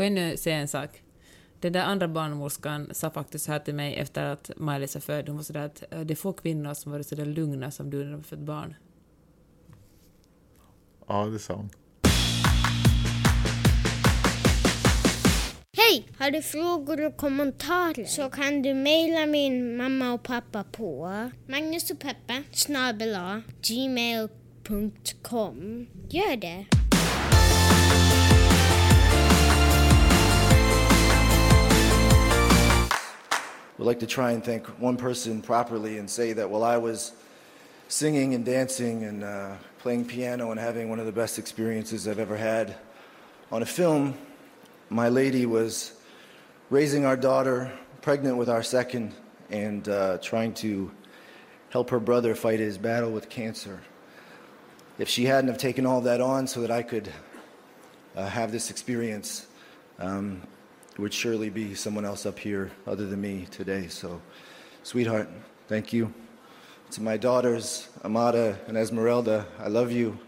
[0.00, 1.02] Får jag nu säga en sak?
[1.60, 5.28] Den där andra barnmorskan sa faktiskt så här till mig efter att Maj-Lis är född.
[5.28, 8.04] Hon var sådär att eh, det är få kvinnor som varit sådär lugna som du
[8.04, 8.74] när de fött barn.
[11.08, 11.70] Ja, det sa hon.
[15.76, 16.08] Hej!
[16.18, 21.90] Har du frågor och kommentarer så kan du mejla min mamma och pappa på Magnus
[21.90, 24.26] och Peppe snabel a gmail.com.
[26.08, 26.79] Gör det!
[33.80, 37.12] Would like to try and thank one person properly and say that while I was
[37.88, 42.18] singing and dancing and uh, playing piano and having one of the best experiences I've
[42.18, 42.76] ever had
[43.50, 44.18] on a film,
[44.90, 45.94] my lady was
[46.68, 49.14] raising our daughter, pregnant with our second,
[49.48, 50.90] and uh, trying to
[51.70, 53.80] help her brother fight his battle with cancer.
[54.98, 57.10] If she hadn't have taken all that on so that I could
[58.14, 59.46] uh, have this experience,
[59.98, 60.42] um,
[61.00, 63.88] it would surely be someone else up here other than me today.
[63.88, 64.20] So,
[64.82, 65.30] sweetheart,
[65.66, 66.12] thank you.
[66.90, 70.18] To my daughters, Amada and Esmeralda, I love you.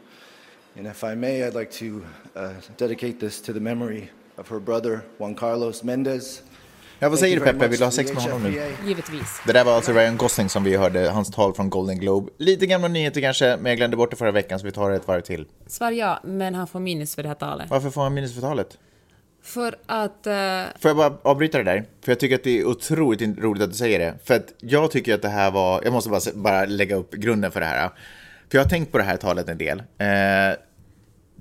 [0.76, 2.02] And if I may, I'd like to
[2.34, 4.08] uh, dedicate this to the memory
[4.38, 6.42] of her brother, Juan Carlos Mendez.
[6.98, 7.68] Ja, vad säger du Peppe?
[7.68, 8.72] Vill du ha sex med honom nu?
[8.86, 9.42] Givetvis.
[9.46, 12.30] Det där var alltså Ryan Gosling som vi hörde, hans tal från Golden Globe.
[12.38, 14.96] Lite gamla nyheter kanske, men jag glömde bort det förra veckan så vi tar det
[14.96, 15.46] ett varv till.
[15.66, 17.70] Svar ja, men han får minus för det här talet.
[17.70, 18.78] Varför får han minus för talet?
[19.42, 20.26] För att...
[20.26, 20.80] Uh...
[20.80, 21.84] Får jag bara avbryta det där?
[22.04, 24.14] För jag tycker att det är otroligt roligt att du säger det.
[24.24, 27.52] För att jag tycker att det här var, jag måste bara, bara lägga upp grunden
[27.52, 27.88] för det här.
[28.48, 29.78] För jag har tänkt på det här talet en del.
[29.78, 30.56] Eh,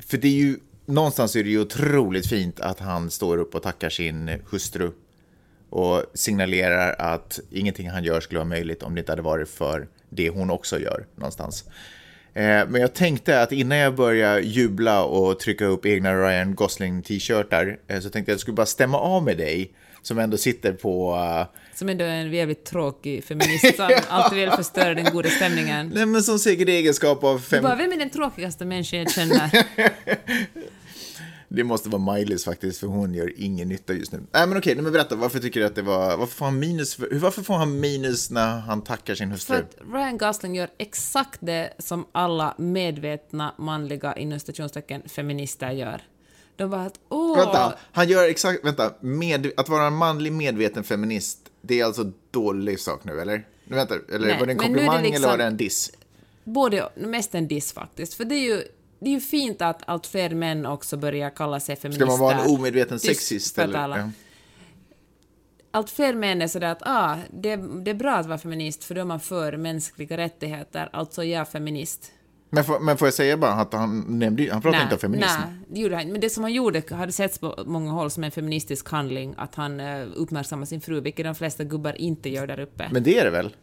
[0.08, 3.64] för det är ju, någonstans är det ju otroligt fint att han står upp och
[3.64, 4.92] tackar sin hustru.
[5.70, 9.88] Och signalerar att ingenting han gör skulle vara möjligt om det inte hade varit för
[10.10, 11.66] det hon också gör någonstans.
[12.34, 17.78] Eh, Men jag tänkte att innan jag börjar jubla och trycka upp egna Ryan Gosling-t-shirtar
[17.88, 20.74] eh, så tänkte jag att jag skulle bara stämma av med dig som ändå sitter
[20.74, 21.16] på...
[21.16, 25.92] eh, Som ändå är en jävligt tråkig feminist som alltid vill förstöra den goda stämningen.
[25.96, 27.64] Nej men som säkert egenskap av Du fem...
[27.64, 29.50] bara, vem är den tråkigaste människan jag känner?
[31.54, 34.24] Det måste vara Miley's faktiskt för hon gör ingen nytta just nu.
[34.32, 36.18] Nej men okej, men berätta varför tycker du att det var...
[36.18, 39.56] Varför får han minus, för, varför får han minus när han tackar sin För hustru?
[39.56, 46.02] att Ryan Gosling gör exakt det som alla medvetna manliga inom stationstecken feminister gör.
[46.56, 47.38] De bara att åh...
[47.38, 52.12] Vänta, han gör exakt, vänta, med, att vara en manlig medveten feminist, det är alltså
[52.32, 53.48] dålig sak nu eller?
[53.66, 55.58] Nu vänta, eller Nej, var det en är det komplimang eller liksom- var det en
[55.58, 55.92] diss?
[56.44, 58.14] Både, mest en diss faktiskt.
[58.14, 58.64] För det är ju,
[59.02, 62.06] det är ju fint att allt fler män också börjar kalla sig feminister.
[62.06, 64.12] Ska man vara en omedveten sexist för eller?
[65.72, 68.96] allt fler män är sådär att ah, det, det är bra att vara feminist för
[68.96, 72.12] då är man för mänskliga rättigheter, alltså jag är feminist.
[72.50, 75.40] Men, får- men får jag säga bara att han nämnde han pratade inte om feminism.
[75.40, 76.12] Nej, det gjorde han.
[76.12, 79.56] Men det som han gjorde hade setts på många håll som en feministisk handling, att
[79.56, 82.90] han eh, uppmärksammar sin fru, vilket de flesta gubbar inte gör där uppe.
[82.92, 83.56] Men det är det väl?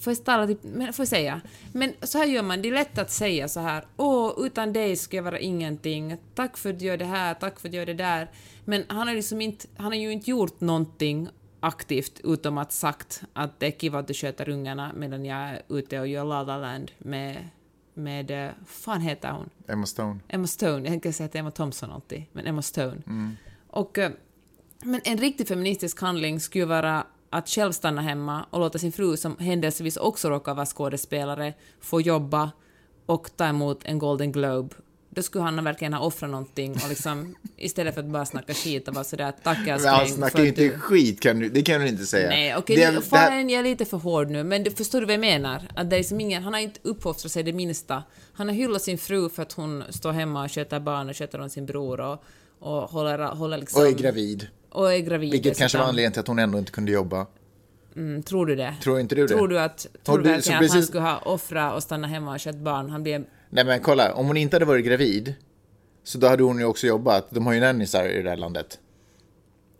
[0.00, 1.40] Får jag, tala men, får jag säga?
[1.72, 4.96] Men så här gör man, det är lätt att säga så här, åh, utan dig
[4.96, 7.78] ska jag vara ingenting, tack för att du gör det här, tack för att du
[7.78, 8.30] gör det där.
[8.64, 11.28] Men han har, liksom inte, han har ju inte gjort någonting
[11.60, 15.62] aktivt utom att sagt att det är kiva att du sköter ungarna medan jag är
[15.68, 17.48] ute och gör La La Land med,
[17.94, 19.50] med, eh, fan heter hon?
[19.68, 20.20] Emma Stone.
[20.28, 23.02] Emma Stone, jag tänkte säga att Emma Thompson alltid, men Emma Stone.
[23.66, 24.10] Och, eh,
[24.82, 27.06] men en riktigt feministisk handling skulle vara
[27.36, 32.00] att själv stanna hemma och låta sin fru, som händelsevis också råkar vara skådespelare, få
[32.00, 32.50] jobba
[33.06, 34.74] och ta emot en Golden Globe.
[35.10, 38.88] Då skulle han verkligen ha offrat någonting och liksom, istället för att bara snacka skit
[38.88, 40.78] och vara sådär tack Men han snackar ju inte du...
[40.78, 42.28] skit, kan du, det kan du inte säga.
[42.28, 45.12] Nej, okej, det här- jag är lite för hård nu, men du, förstår du vad
[45.12, 45.62] jag menar?
[45.74, 48.02] Att det är som ingen, han har inte uppfoftrat sig det minsta.
[48.32, 51.40] Han har hyllat sin fru för att hon står hemma och sköter barn och sköter
[51.40, 52.24] om sin bror och,
[52.58, 53.82] och håller, håller liksom...
[53.82, 54.48] Och är gravid.
[54.70, 55.32] Och är gravid.
[55.32, 55.88] Vilket kanske var dessutom.
[55.88, 57.26] anledningen till att hon ändå inte kunde jobba.
[57.96, 58.74] Mm, tror du det?
[58.82, 59.34] Tror inte du det?
[59.34, 61.82] Tror du att, tror du du- verkligen så att han precis- skulle ha offrat och
[61.82, 62.90] stanna hemma och kött barn?
[62.90, 63.24] Han blir...
[63.50, 65.34] Nej men kolla, om hon inte hade varit gravid
[66.04, 67.30] så då hade hon ju också jobbat.
[67.30, 68.78] De har ju nannysar i det här landet.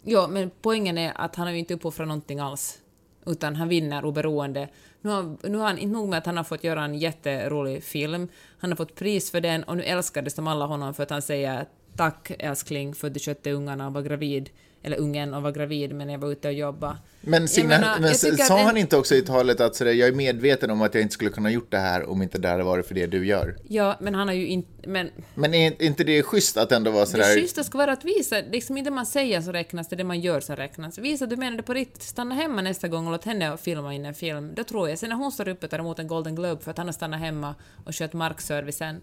[0.05, 2.79] Jo, men poängen är att han har ju inte uppoffrat någonting alls.
[3.27, 4.69] Utan han vinner oberoende.
[5.01, 7.85] Nu har, nu har han, inte nog med att han har fått göra en jätterolig
[7.85, 11.11] film, han har fått pris för den och nu älskades de alla honom för att
[11.11, 14.51] han säger tack älskling för att du skötte ungarna och var gravid.
[14.83, 16.97] Eller ungen och var gravid men jag var ute och jobbade.
[17.21, 20.13] Men, Signe, menar, men sa en- han inte också i talet att sådär, jag är
[20.13, 22.87] medveten om att jag inte skulle kunna gjort det här om inte det hade varit
[22.87, 23.57] för det du gör?
[23.69, 24.89] Ja, men han har ju inte...
[24.89, 27.35] Men Men är inte det schysst att ändå vara det sådär?
[27.35, 30.05] schyssta ska vara att visa, liksom inte det man säger som räknas, det är det
[30.05, 30.99] man gör som räknas.
[30.99, 32.03] Visa att du menar det på riktigt.
[32.03, 34.53] Stanna hemma nästa gång och låt henne filma in en film.
[34.55, 34.99] Då tror jag.
[34.99, 36.93] Sen när hon står uppe och tar emot en Golden Globe för att han har
[36.93, 37.55] stannat hemma
[37.85, 39.01] och skött markservicen,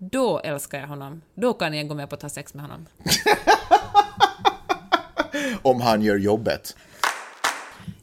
[0.00, 1.22] då älskar jag honom.
[1.34, 2.86] Då kan jag gå med på att ha sex med honom.
[5.62, 6.76] Om han gör jobbet.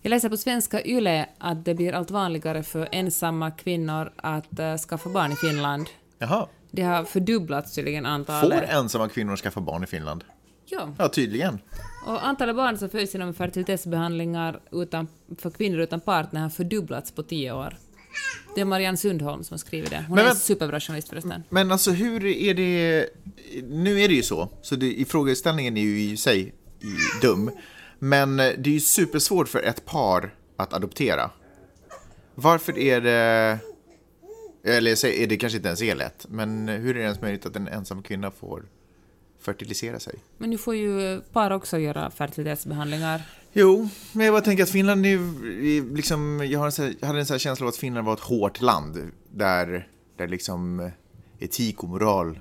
[0.01, 4.77] Jag läser på svenska YLE att det blir allt vanligare för ensamma kvinnor att uh,
[4.77, 5.87] skaffa barn i Finland.
[6.17, 6.47] Jaha.
[6.71, 8.69] Det har fördubblats tydligen Får antalet.
[8.69, 10.23] ensamma kvinnor skaffa barn i Finland?
[10.65, 10.89] Ja.
[10.97, 11.59] Ja, tydligen.
[12.05, 15.07] Och antalet barn som föds genom fertilitetsbehandlingar utan,
[15.39, 17.77] för kvinnor utan partner har fördubblats på tio år.
[18.57, 20.05] Det är Marianne Sundholm som har skrivit det.
[20.07, 21.43] Hon Men är en superbra journalist förresten.
[21.49, 23.09] Men alltså hur är det...
[23.63, 26.53] Nu är det ju så, så det, frågeställningen är ju i sig
[27.21, 27.51] dum.
[27.99, 31.31] Men eh, det är ju supersvårt för ett par att adoptera.
[32.35, 33.59] Varför är det...
[34.63, 37.55] Eller är det kanske inte ens är lätt, men hur är det ens möjligt att
[37.55, 38.65] en ensam kvinna får
[39.41, 40.15] fertilisera sig?
[40.37, 43.21] Men nu får ju par också göra fertilitetsbehandlingar.
[43.53, 47.25] Jo, men jag bara tänker att Finland är liksom, jag, har en jag hade en
[47.25, 50.91] sån här känsla av att Finland var ett hårt land där, där liksom
[51.39, 52.39] etik och moral,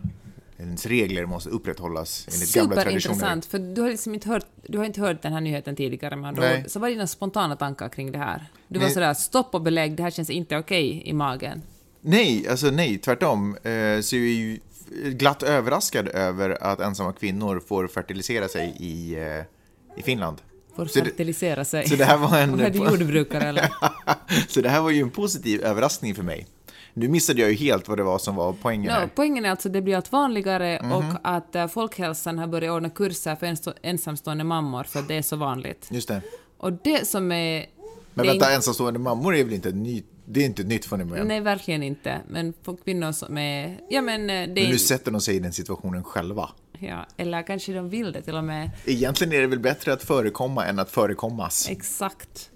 [0.58, 3.00] ens regler måste upprätthållas enligt gamla traditioner.
[3.00, 6.16] Superintressant, för du har liksom inte hört, du har inte hört den här nyheten tidigare
[6.16, 6.62] Nej.
[6.64, 6.70] ord.
[6.70, 8.46] Så vad är dina spontana tankar kring det här?
[8.68, 8.94] Du var Nej.
[8.94, 11.62] sådär, stopp och belägg, det här känns inte okej i magen.
[12.00, 13.56] Nej, alltså nej, tvärtom.
[13.56, 14.58] Eh, så jag är ju
[15.04, 20.38] glatt överraskad över att ensamma kvinnor får fertilisera sig i, eh, i Finland.
[20.76, 21.88] Får Så det- fertilisera sig.
[21.88, 22.60] Så det här var en...
[22.60, 23.70] Är jordbrukare eller?
[24.48, 26.46] så det här var ju en positiv överraskning för mig.
[26.94, 29.02] Nu missade jag ju helt vad det var som var poängen här.
[29.06, 30.92] No, poängen är alltså att det blir allt vanligare Mhm.
[30.92, 35.22] och att eh, Folkhälsan har börjat ordna kurser för ensamstående mammor för att det är
[35.22, 35.86] så vanligt.
[35.90, 36.20] Just det.
[36.58, 37.66] Och det som är...
[38.14, 40.68] Men är vänta, in- ensamstående mammor är väl inte ett nytt, det är inte ett
[40.68, 41.28] nytt fenomen?
[41.28, 42.20] Nej, verkligen inte.
[42.28, 43.78] Men för kvinnor som är...
[43.90, 44.46] Ja, men eh, det är...
[44.46, 46.48] Men nu sätter de sig i den situationen själva.
[46.80, 48.70] Ja, eller kanske de vill det till och med.
[48.86, 51.68] Egentligen är det väl bättre att förekomma än att förekommas.
[51.70, 52.50] Exakt.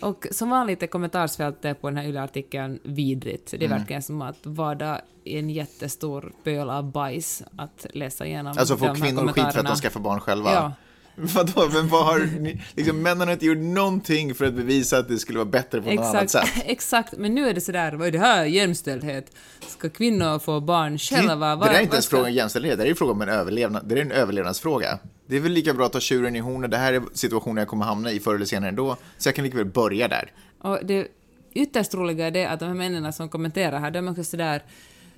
[0.00, 3.50] Och som vanligt är kommentarsfältet på den här Yle-artikeln vidrigt.
[3.50, 3.78] Det är Mm.
[3.78, 8.86] verkligen som att vada i en jättestor pöl av bajs att läsa igenom Alltså får
[8.86, 10.52] här kvinnor skit för att de skaffar barn själva?
[10.52, 10.72] Ja.
[11.34, 15.08] Vadå, men vad har ni, liksom männen har inte gjort någonting för att bevisa att
[15.08, 16.64] det skulle vara bättre på något annat Exakt, sätt.
[16.66, 19.32] exakt, men nu är det sådär, vad är det här jämställdhet?
[19.66, 21.56] Ska kvinnor få barn själva?
[21.56, 23.22] Det, det där är inte ens ska- fråga om jämställdhet, det är ju fråga om
[23.22, 24.98] en överlevnad, det är en överlevnadsfråga.
[25.26, 27.68] Det är väl lika bra att ta tjuren i hornen, det här är situationen jag
[27.68, 30.32] kommer hamna i förr eller senare ändå, så jag kan lika väl börja där.
[30.62, 31.08] Och det
[31.54, 34.62] ytterst roliga är det att de här männen som kommenterar här, de är också sådär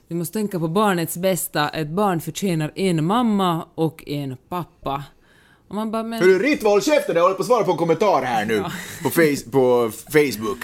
[0.09, 5.05] vi måste tänka på barnets bästa, ett barn förtjänar en mamma och en pappa.
[5.71, 6.23] Och man bara, men...
[6.23, 8.65] Hörru, Ritt, håll käften, jag håller på att svara på en kommentar här nu
[9.03, 10.59] på, face, på Facebook.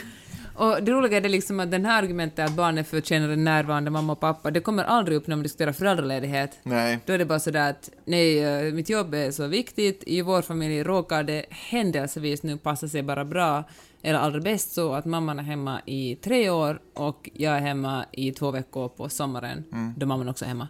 [0.54, 3.90] Och det roliga är det liksom att den här argumentet att barnet förtjänar en närvarande
[3.90, 6.58] mamma och pappa, det kommer aldrig upp när man diskuterar föräldraledighet.
[6.62, 6.98] Nej.
[7.06, 10.42] Då är det bara sådär att nej, eh, mitt jobb är så viktigt, i vår
[10.42, 13.64] familj råkar det händelsevis nu passa sig bara bra,
[14.02, 18.04] eller allra bäst så att mamman är hemma i tre år och jag är hemma
[18.12, 19.64] i två veckor på sommaren,
[19.96, 20.68] då mamman också är hemma.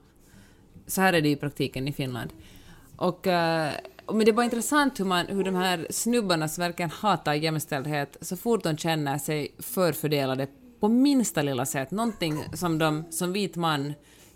[0.87, 2.31] Så här är det i praktiken i Finland.
[2.97, 3.71] Och, eh,
[4.09, 8.17] men det är bara intressant hur, man, hur de här snubbarna som verkligen hatar jämställdhet,
[8.21, 10.47] så fort de känner sig förfördelade
[10.81, 13.95] på minsta lilla sätt, någonting som de som vit man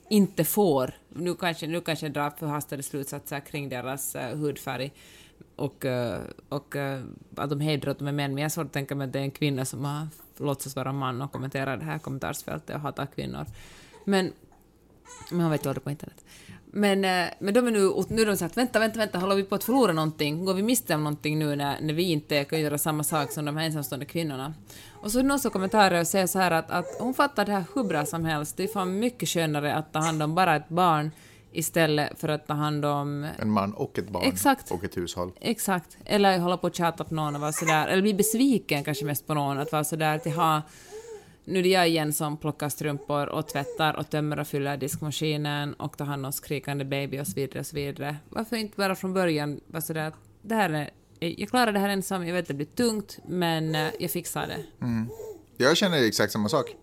[0.09, 4.93] inte får, nu kanske, nu kanske jag drar förhastade slutsatser kring deras uh, hudfärg
[5.57, 7.03] och, eh, och eh,
[7.37, 9.13] att de hedrar att de är män, men jag har svårt att tänka mig att
[9.13, 12.83] det är en kvinna som har låtsas vara man och kommenterar det här kommentarsfältet och
[12.83, 13.47] hatar kvinnor.
[14.05, 14.33] Men
[15.31, 16.25] man vet ju aldrig på internet.
[16.73, 19.43] Men, eh, men de är nu, nu är de sagt vänta, vänta, vänta, håller vi
[19.43, 20.45] på att förlora någonting?
[20.45, 23.45] Går vi miste om någonting nu när, när vi inte kan göra samma sak som
[23.45, 24.55] de här ensamstående kvinnorna?
[25.03, 27.45] Och så är det någon som kommentarer och säger så här att, att hon fattar
[27.45, 28.57] det här hur bra som helst.
[28.57, 31.11] Det är fan mycket skönare att ta hand om bara ett barn
[31.53, 34.71] istället för att ta hand om En man och ett barn Exakt.
[34.71, 35.33] och ett hushåll.
[35.41, 35.97] Exakt.
[36.05, 39.27] Eller hålla på och tjata på någon och vara sådär, eller bli besviken kanske mest
[39.27, 40.63] på någon, att vara sådär att ha
[41.51, 45.75] nu är det jag igen som plockar strumpor och tvättar och tömmer och fyller diskmaskinen
[45.75, 48.17] och tar hand om skrikande baby och så vidare och så vidare.
[48.29, 50.91] Varför inte bara från början vara sådär att det här är,
[51.41, 54.47] jag klarar det här ensam, jag vet att det blir tungt, men eh, jag fixar
[54.47, 54.65] det.
[55.57, 56.77] Jag känner exakt samma sak.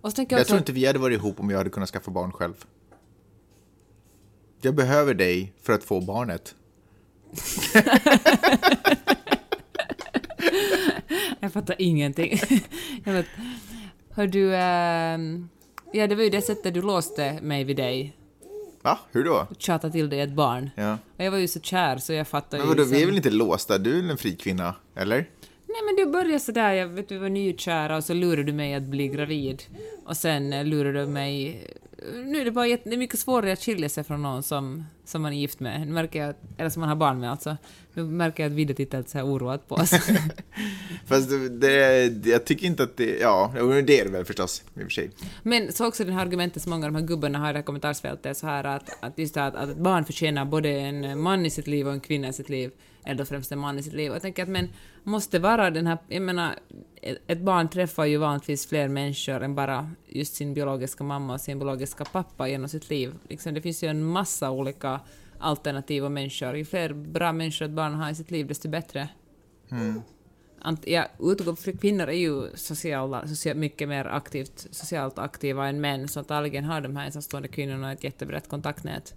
[0.00, 2.32] Och jag Jag tror inte vi hade varit ihop om jag hade kunnat skaffa barn
[2.32, 2.54] själv.
[4.62, 6.54] Jag behöver dig för att få barnet.
[11.40, 12.40] jag fattar ingenting.
[13.04, 13.26] jag vet,
[14.10, 15.48] hör du, ehm,
[15.92, 18.16] ja det var ju det sättet du låste mig vid dig,
[18.82, 18.98] Va?
[19.12, 19.46] Hur då?
[19.58, 20.70] tjata till dig ett barn.
[20.74, 20.98] Ja.
[21.18, 22.74] Och jag var ju så kär så jag fattar Men ju...
[22.74, 23.78] vadå, vi är väl inte låsta?
[23.78, 24.74] Du är väl en fri kvinna?
[24.94, 25.16] Eller?
[25.66, 28.74] Nej men du började sådär, jag vet vi var nykära och så lurade du mig
[28.74, 29.62] att bli gravid.
[30.04, 31.66] Och sen eh, lurade du mig...
[32.24, 35.22] Nu är det bara det är mycket svårare att skilja sig från någon som, som
[35.22, 35.80] man är gift med.
[35.80, 37.56] Nu märker jag, eller som man har barn med alltså.
[37.94, 39.90] Nu märker jag att Vidde tittar lite så här oroat på oss.
[41.06, 43.18] Fast det, jag tycker inte att det...
[43.20, 45.10] Ja, det är det väl förstås, i och för sig.
[45.42, 47.58] Men så också det här argumentet som många av de här gubbarna har i det
[47.58, 50.44] här kommentarsfältet är så här att, att just det här att, att ett barn förtjänar
[50.44, 52.70] både en man i sitt liv och en kvinna i sitt liv,
[53.04, 54.10] eller främst en man i sitt liv.
[54.10, 54.68] Och jag tänker att men
[55.04, 56.54] måste vara den här, jag menar,
[57.26, 61.58] ett barn träffar ju vanligtvis fler människor än bara just sin biologiska mamma och sin
[61.58, 63.14] biologiska pappa genom sitt liv.
[63.28, 65.00] Liksom, det finns ju en massa olika
[65.38, 66.56] alternativa människor.
[66.56, 69.08] Ju fler bra människor ett barn har i sitt liv, desto bättre.
[70.62, 75.80] Ant, ja, utgå, för kvinnor är ju sociala, social, mycket mer aktivt, socialt aktiva än
[75.80, 79.14] män, så antagligen har de här ensamstående kvinnorna ett jättebrett kontaktnät.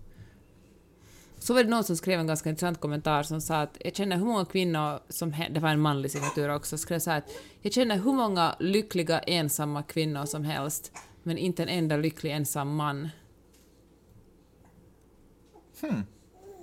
[1.44, 4.18] Så var det någon som skrev en ganska intressant kommentar som sa att jag känner
[4.18, 7.74] hur många kvinnor som, det var en manlig signatur också, skrev så här att jag
[7.74, 10.92] känner hur många lyckliga ensamma kvinnor som helst,
[11.24, 13.10] men inte en enda lycklig ensam man.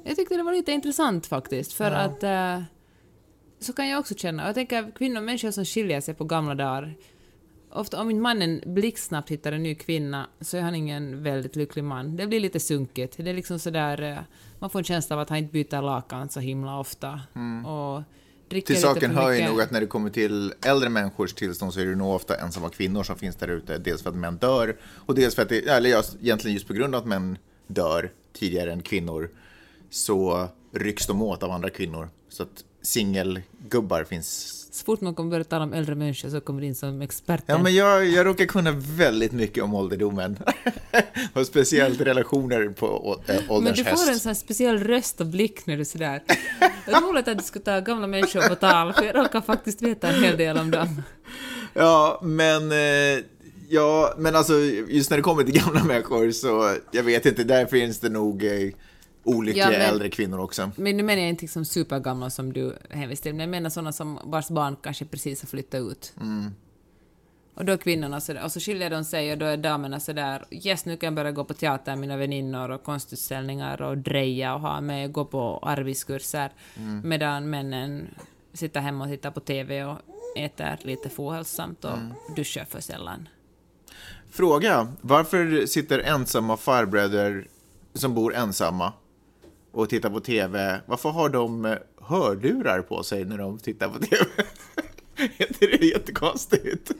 [0.04, 2.62] Jag tyckte det var lite intressant faktiskt, för att eh,
[3.58, 4.46] så kan jag också känna.
[4.46, 6.94] Jag tänker kvinnor, människor som skiljer sig på gamla dagar.
[7.72, 11.84] Ofta om inte mannen blixtsnabbt hittar en ny kvinna så är han ingen väldigt lycklig
[11.84, 12.16] man.
[12.16, 13.16] Det blir lite sunkigt.
[13.16, 14.18] Det är liksom sådär, eh,
[14.58, 17.20] man får en känsla av att han inte byter lakan så himla ofta.
[17.66, 18.02] Och
[18.48, 21.80] dricker Till saken hör ju nog att när det kommer till äldre människors tillstånd så
[21.80, 23.78] är det nog ofta ensamma kvinnor som finns där ute.
[23.78, 26.72] Dels för att män dör och dels för att det, eller ja, egentligen just på
[26.72, 29.30] grund av att män dör tidigare än kvinnor
[29.90, 32.08] så rycks de åt av andra kvinnor.
[32.28, 34.56] Så att singelgubbar finns.
[34.72, 37.56] Så fort man kommer börja tala om äldre människor så kommer du in som experten.
[37.56, 40.36] Ja, men jag, jag råkar kunna väldigt mycket om ålderdomen.
[41.32, 45.66] och speciellt relationer på äh, Men ålderns du får en sån speciell röst och blick
[45.66, 46.22] när du sådär...
[46.86, 49.82] Det är roligt att du ska ta gamla människor på tal, för jag råkar faktiskt
[49.82, 51.02] veta en hel del om dem.
[51.74, 52.72] Ja, men...
[52.72, 53.24] Eh,
[53.68, 54.54] ja, men alltså
[54.88, 58.44] just när det kommer till gamla människor så, jag vet inte, där finns det nog
[58.44, 58.70] eh,
[59.24, 60.70] olyckliga Ja, men- äldre kvinnor också.
[60.76, 63.92] Men nu menar jag inte liksom supergamla som du hänvisar till, men jag menar sådana
[63.92, 66.12] som vars barn kanske precis har flyttat ut.
[67.54, 70.44] Och då är kvinnorna sådär, och så skiljer de sig och då är damerna sådär,
[70.50, 74.54] yes nu kan jag börja gå på teater med mina väninnor och konstutställningar och dreja
[74.54, 76.50] och ha med, gå på arbetskurser,
[77.04, 78.08] medan männen
[78.52, 79.98] sitter hemma och tittar på TV och
[80.36, 81.98] äter lite för ohälsosamt och
[82.36, 83.28] duschar för sällan.
[84.30, 87.48] Fråga, varför sitter ensamma farbröder
[87.94, 88.92] som bor ensamma
[89.72, 93.98] och tittar på TV, varför har de eh, hörlurar på sig när de tittar på
[93.98, 94.24] TV?
[95.58, 96.90] det är jättekonstigt.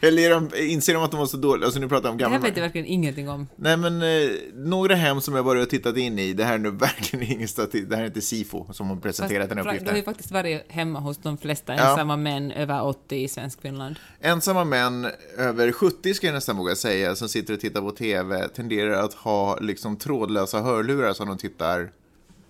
[0.00, 1.64] Eller är de, inser de att de var så dåliga?
[1.64, 3.48] Alltså nu pratar jag om Det gamla här vet jag verkligen ingenting om.
[3.56, 6.58] Nej men eh, några hem som jag bara har tittat in i, det här är
[6.58, 9.68] nu verkligen ingen statistik, det här är inte SIFO som har presenterat den Fast, Du
[9.68, 10.04] har ju uppgiften.
[10.04, 11.90] faktiskt varit hemma hos de flesta Ja.
[11.90, 13.96] ensamma män över 80 i svensk Finland.
[14.20, 15.08] Ensamma män
[15.38, 19.14] över 70 ska jag nästan våga säga, som sitter och tittar på TV, tenderar att
[19.14, 21.90] ha liksom trådlösa hörlurar som de tittar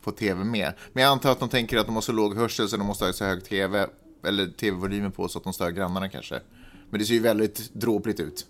[0.05, 0.72] på TV med.
[0.92, 3.05] Men jag antar att de tänker att de har så låg hörsel så de måste
[3.05, 3.86] ha så hög TV,
[4.26, 6.40] eller TV-volymen på så att de stör grannarna kanske.
[6.90, 8.46] Men det ser ju väldigt dråpligt ut.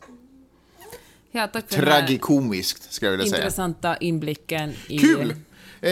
[1.31, 3.37] Ja, tack för Tragikomiskt, ska jag vilja säga.
[3.37, 4.99] intressanta inblicken i...
[4.99, 5.31] Kul!
[5.81, 5.91] Eh,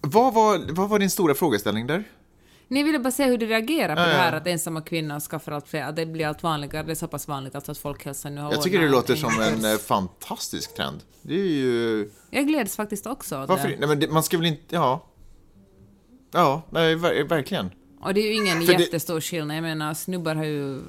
[0.00, 2.04] vad, var, vad var din stora frågeställning där?
[2.74, 4.18] Ni ville bara se hur de reagerar på Ja, det ja.
[4.18, 7.08] här att ensamma kvinnor skaffar allt fler, att det blir allt vanligare, det är så
[7.08, 10.74] pass vanligt alltså att folkhälsan nu har Jag tycker det låter som en eh, fantastisk
[10.74, 11.02] trend.
[11.22, 12.10] Det är ju...
[12.30, 13.68] Jag gläds faktiskt också åt Varför?
[13.68, 13.76] det.
[13.78, 14.74] Nej, men det, man ska väl inte...
[14.74, 15.06] Ja.
[16.32, 17.70] Ja, nej, ver, verkligen.
[18.00, 19.56] Och det är ju ingen För det- jättestor skillnad.
[19.56, 20.80] Jag menar, snubbar har ju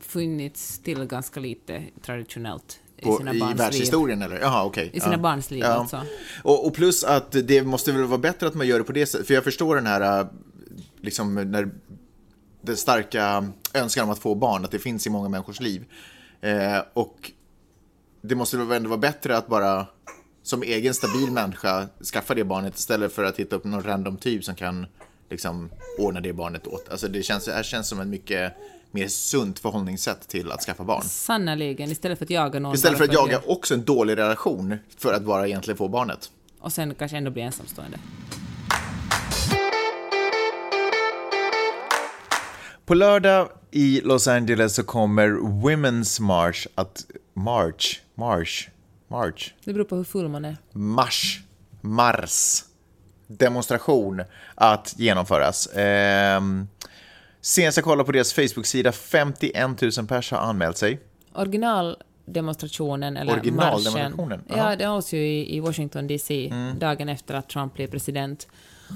[0.00, 3.58] funnits till ganska lite traditionellt i sina I barns liv.
[3.58, 4.40] världshistorien eller?
[4.40, 4.90] Jaha, okej.
[4.92, 5.18] I sina ja.
[5.18, 6.00] barns liv, alltså.
[6.42, 9.06] Och, och plus att det måste väl vara bättre att man gör det på det
[9.06, 9.26] sättet.
[9.26, 10.26] För jag förstår den här, äh,
[11.02, 11.70] liksom, när
[12.62, 15.84] den starka önskan om att få barn, att det finns i många människors liv.
[16.40, 17.30] Eh, och
[18.22, 19.86] det måste väl ändå vara bättre att bara
[20.42, 24.44] som egen stabil människa skaffa det barnet istället för att hitta upp någon random typ
[24.44, 24.86] som kan
[25.30, 26.88] liksom ordna det barnet åt.
[26.88, 28.52] Alltså det känns, det här känns som en mycket
[28.90, 31.02] mer sunt förhållningssätt till att skaffa barn.
[31.02, 32.74] Sannerligen, istället för att jaga någon.
[32.74, 36.30] Istället för att jaga också en dålig relation för att bara egentligen få barnet.
[36.58, 37.98] Och sen kanske ändå bli ensamstående.
[42.86, 47.06] På lördag i Los Angeles så kommer Women's March att...
[47.34, 48.00] March?
[48.14, 48.68] March?
[49.08, 49.52] March?
[49.64, 50.56] Det beror på hur full man är.
[50.72, 51.40] Mars?
[51.80, 52.64] Mars?
[53.26, 54.22] Demonstration
[54.54, 55.68] att genomföras.
[55.74, 56.68] Ehm,
[57.40, 61.00] senast jag kollade på deras Facebook-sida, 51 000 pers har anmält sig.
[61.34, 66.78] Originaldemonstrationen, eller Originaldemonstrationen, marschen, ja, det hålls ju i, i Washington DC Mm.
[66.78, 68.48] dagen efter att Trump blev president.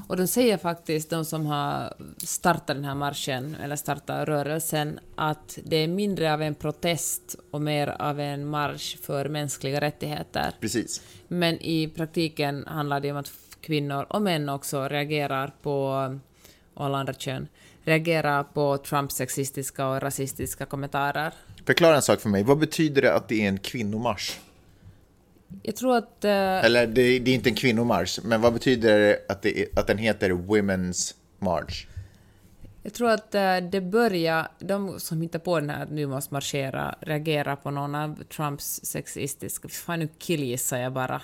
[0.08, 5.58] Och de säger faktiskt, de som har startat den här marschen, eller startat rörelsen, att
[5.64, 10.52] det är mindre av en protest och mer av en marsch för mänskliga rättigheter.
[10.60, 11.02] Precis.
[11.28, 13.30] Men i praktiken handlar det om att
[13.60, 15.86] kvinnor och män också reagerar på,
[16.74, 17.48] och alla andra kön,
[17.84, 21.32] reagerar på Trumps sexistiska och rasistiska kommentarer.
[21.66, 22.42] Förklara en sak för mig.
[22.42, 24.38] Vad betyder det att det är en kvinnomarsch?
[25.62, 26.24] Jag tror att...
[26.24, 29.86] eh, Eller det, det är inte en kvinnomarsch, men vad betyder det att, det att
[29.86, 31.86] den heter Women's March?
[32.82, 36.34] Jag tror att eh, det börjar, de som hittar på den här att nu måste
[36.34, 41.22] marschera, reagerar på någon av Trumps sexistiska, fan nu killgissar jag bara,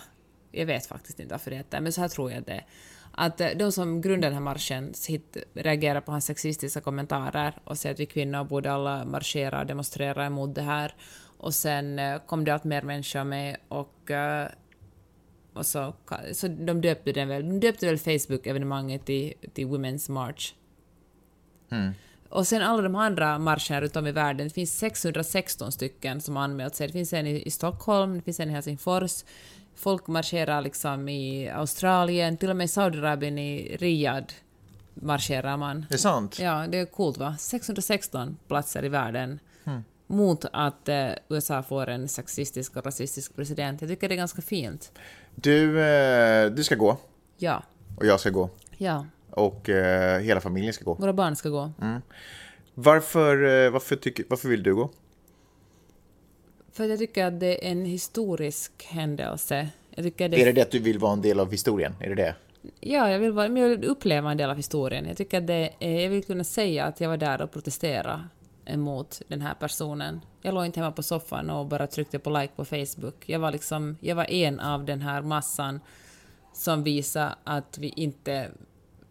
[0.52, 2.64] jag vet faktiskt inte varför det heter, men så här tror jag det.
[3.12, 7.78] Att eh, de som grundar den här marschen hit, reagerar på hans sexistiska kommentarer och
[7.78, 10.94] säger att vi kvinnor borde alla marschera och demonstrera emot det här.
[11.42, 14.48] Och sen eh, kom det allt mer människor med och eh,
[15.54, 15.94] och så,
[16.32, 20.54] så de döpte den väl, de döpte väl Facebook-evenemanget till, till Women's March.
[22.28, 26.36] Och sen alla de andra marscherna runt om i världen, det finns 616 stycken som
[26.36, 26.86] har anmält sig.
[26.86, 29.24] Det finns en i, i Stockholm, det finns en i Helsingfors.
[29.74, 34.34] Folk marscherar liksom i Australien, till och med i Saudiarabien i Riyadh
[34.94, 35.86] marscherar man.
[35.88, 36.38] Det är sant?
[36.38, 37.36] Ja, det är coolt va?
[37.38, 39.38] 616 platser i världen
[40.12, 43.80] mot att eh, USA får en sexistisk och rasistisk president.
[43.80, 44.92] Jag tycker det är ganska fint.
[45.34, 46.96] Du, eh, du ska gå
[47.36, 47.62] Ja,
[47.96, 49.06] och jag ska gå ja.
[49.30, 50.94] och eh, hela familjen ska gå.
[50.94, 51.72] Våra barn ska gå.
[52.74, 54.90] Varför, eh, varför, tycker, varför vill du gå?
[56.72, 59.68] För att jag tycker att det är en historisk händelse.
[59.90, 61.94] Jag tycker det Är det det att du vill vara en del av historien?
[62.00, 62.34] Är det det?
[62.80, 65.06] Ja, jag vill, vara, jag vill uppleva en del av historien.
[65.06, 68.20] Jag tycker att det jag vill kunna säga att jag var där och protesterade
[68.66, 70.20] emot den här personen.
[70.42, 73.24] Jag låg inte hemma på soffan och bara tryckte på like på Facebook.
[73.26, 75.80] Jag var liksom, jag var en av den här massan
[76.54, 78.50] som visar att vi inte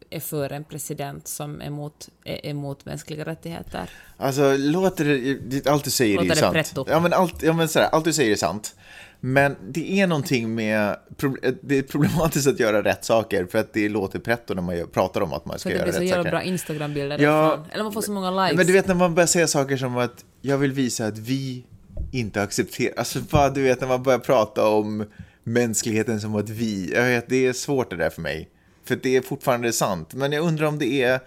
[0.09, 3.89] är för en president som är emot, är emot mänskliga rättigheter.
[4.17, 6.53] Alltså, låter det, allt du säger är Låter det sant.
[6.53, 6.85] pretto?
[6.89, 8.75] Ja, men allt, ja, men sådär, allt du säger är sant.
[9.23, 13.73] Men det är någonting med, prob- det är problematiskt att göra rätt saker för att
[13.73, 15.93] det låter pretto när man gör- pratar om att man ska För det göra blir
[15.93, 16.31] så rätt jävla saker.
[16.31, 17.65] bra Instagram-bilder Ja.
[17.71, 18.57] Eller man får så många likes.
[18.57, 21.63] Men du vet när man börjar säga saker som att jag vill visa att vi
[22.11, 25.05] inte accepterar, alltså vad du vet när man börjar prata om
[25.43, 28.49] mänskligheten som att vi, jag vet det är svårt det där för mig.
[28.85, 31.19] För det är fortfarande sant, men jag undrar om det är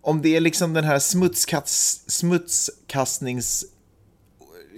[0.00, 2.10] om det är liksom den här smutskast,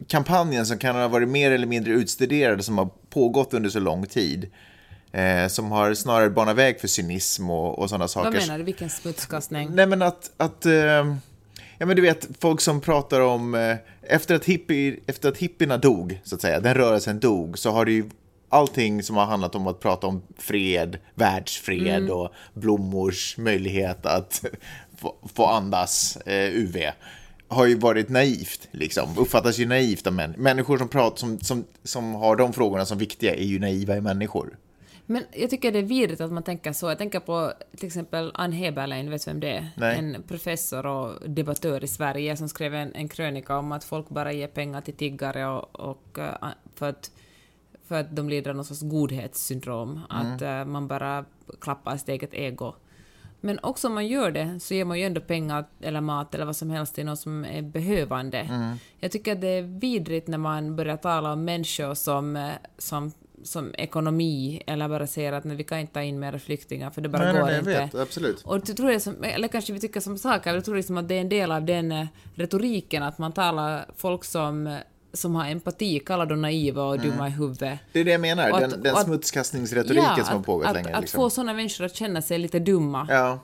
[0.00, 4.06] smutskastningskampanjen som kan ha varit mer eller mindre utstuderad som har pågått under så lång
[4.06, 4.50] tid.
[5.12, 8.30] Eh, som har snarare banat väg för cynism och, och sådana saker.
[8.30, 8.64] Vad menar du?
[8.64, 9.70] Vilken smutskastning?
[9.74, 11.16] Nej men att, att eh,
[11.78, 13.54] Ja, men du vet, folk som pratar om...
[13.54, 17.70] Eh, efter, att hippie, efter att hippierna dog, så att säga, den rörelsen dog, så
[17.70, 18.04] har det ju
[18.48, 22.10] allting som har handlat om att prata om fred, världsfred Mm.
[22.10, 24.44] och blommors möjlighet att
[24.96, 26.76] få, få andas eh, UV
[27.50, 29.18] har ju varit naivt, liksom.
[29.18, 30.34] Uppfattas ju naivt av män.
[30.36, 34.00] Människor som, pratar, som, som, som har de frågorna som viktiga är ju naiva i
[34.00, 34.56] människor.
[35.06, 36.88] Men jag tycker det är vidrigt att man tänker så.
[36.88, 39.68] Jag tänker på till exempel Ann Heberlein, vet du vem det är?
[39.76, 39.98] Nej.
[39.98, 44.32] En professor och debattör i Sverige som skrev en, en krönika om att folk bara
[44.32, 47.10] ger pengar till tiggare och, och eh, för, att,
[47.88, 50.00] för att de lider av någon sorts godhetssyndrom.
[50.08, 51.24] Att eh, man bara
[51.60, 52.74] klappar sitt eget ego.
[53.40, 56.44] Men också om man gör det så ger man ju ändå pengar eller mat eller
[56.44, 58.48] vad som helst till någon som är behövande.
[58.98, 63.12] Jag tycker att det är vidrigt när man börjar tala om människor som, eh, som,
[63.42, 67.00] som ekonomi eller bara säger att nej, vi kan inte ta in mer flyktingar för
[67.00, 67.90] det bara går inte.
[68.02, 68.42] absolut.
[68.42, 71.08] Och det tror jag som, eller kanske vi tycker som saker, jag tror liksom att
[71.08, 74.78] det är en del av den eh, retoriken att man talar folk som, eh,
[75.12, 77.78] som har empati, kallar dem naiva och dumma i huvudet.
[77.92, 80.94] Det är det jag menar, att- den, den att- smutskastningsretoriken som har pågått att, länge.
[80.94, 81.18] Att liksom.
[81.18, 83.06] få sådana människor att känna sig lite dumma.
[83.10, 83.38] Ja,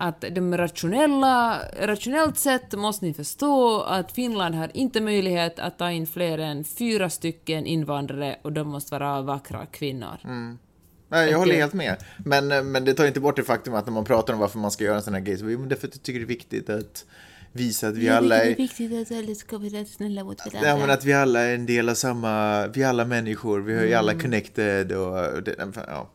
[0.00, 5.90] Att de rationella, rationellt sett måste ni förstå att Finland har inte möjlighet att ta
[5.90, 10.18] in fler än fyra stycken invandrare och de måste vara vackra kvinnor.
[10.24, 10.58] Mm.
[11.08, 11.96] Nej, jag håller det- helt med.
[12.18, 14.58] Men, eh, men det tar inte bort det faktum att när man pratar om varför
[14.58, 16.24] man ska göra en sån här grej, så jo, men därför att jag tycker det
[16.24, 17.04] är viktigt att
[17.52, 18.50] visa att vi alla Det är...
[18.50, 20.68] är viktigt att alla ska vara snälla mot varandra.
[20.68, 23.72] Ja, men att vi alla är en del av samma, vi är alla människor, vi
[23.72, 23.98] är ju Mm.
[23.98, 26.10] alla connected och, och det, ja.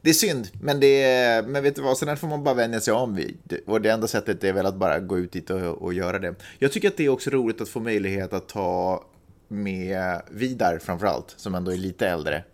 [0.00, 2.80] Det är synd, men, det är, men vet du vad, sen får man bara vänja
[2.80, 3.58] sig om vid.
[3.66, 6.34] Och det enda sättet är väl att bara gå ut dit och, och göra det.
[6.58, 9.04] Jag tycker att det är också roligt att få möjlighet att ta
[9.48, 12.44] med Vidar framförallt, som ändå är lite äldre.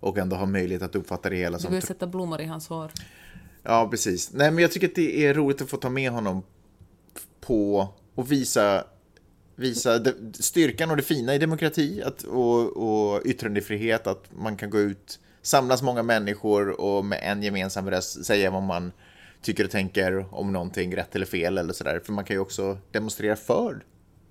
[0.00, 2.68] Och ändå har möjlighet att uppfatta det hela Du som vill sätta blommor i hans
[2.68, 2.90] hår.
[3.62, 4.32] Ja, precis.
[4.32, 6.42] Nej, men jag tycker att det är roligt att få ta med honom
[7.50, 8.84] på och visa,
[9.56, 14.70] visa de, styrkan och det fina i demokrati att, och, och yttrandefrihet, att man kan
[14.70, 18.92] gå ut, samlas många människor och med en gemensam röst säga vad man
[19.42, 22.00] tycker och tänker om någonting rätt eller fel eller sådär.
[22.04, 23.84] För man kan ju också demonstrera för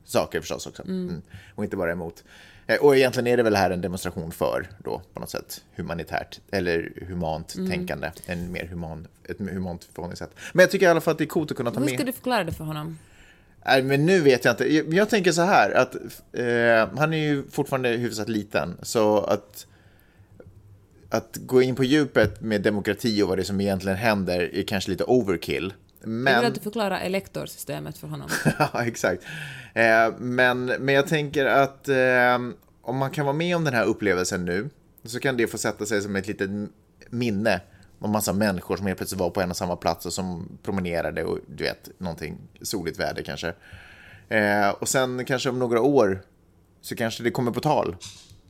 [0.05, 0.84] saker förstås också.
[0.84, 1.22] Mm.
[1.55, 2.24] Och inte bara emot.
[2.67, 6.39] Eh, Och egentligen är det väl här en demonstration för då på något sätt humanitärt
[6.51, 8.11] eller humant tänkande.
[8.26, 10.32] En mer human, ett humant förhållningssätt.
[10.53, 11.95] Men jag tycker i alla fall att det är coolt att kunna ta Hur med.
[11.95, 12.97] ska du förklara det för honom?
[13.66, 14.74] Nej, men nu vet jag inte.
[14.74, 15.95] Jag, jag tänker så här att
[16.34, 18.78] eh, han är ju fortfarande hyfsat liten.
[18.82, 19.68] Så att,
[21.10, 24.64] att gå in på djupet med demokrati och vad det är som egentligen händer är
[24.64, 25.74] kanske lite overkill.
[26.01, 26.45] Jag vill Men...
[26.45, 28.30] att du förklarar elektorsystemet för honom.
[28.60, 29.24] ja, exakt.
[29.74, 32.39] Eh, men, men jag tänker att eh,
[32.82, 34.70] om man kan vara med om den här upplevelsen nu
[35.03, 36.49] så kan det få sätta sig som ett litet
[37.10, 37.62] minne
[37.99, 41.23] om massa människor som helt plötsligt var på en och samma plats och som promenerade
[41.23, 43.53] och du vet, någonting soligt väder kanske.
[44.29, 46.21] Eh, och sen kanske om några år
[46.81, 47.95] så kanske det kommer på tal.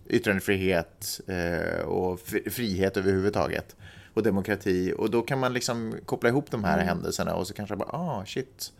[0.09, 3.75] Yttrandefrihet eh, och fri- frihet överhuvudtaget.
[4.13, 4.93] Och demokrati.
[4.97, 8.25] Och då kan man liksom koppla ihop de här händelserna och så kanske bara, ah
[8.25, 8.73] shit.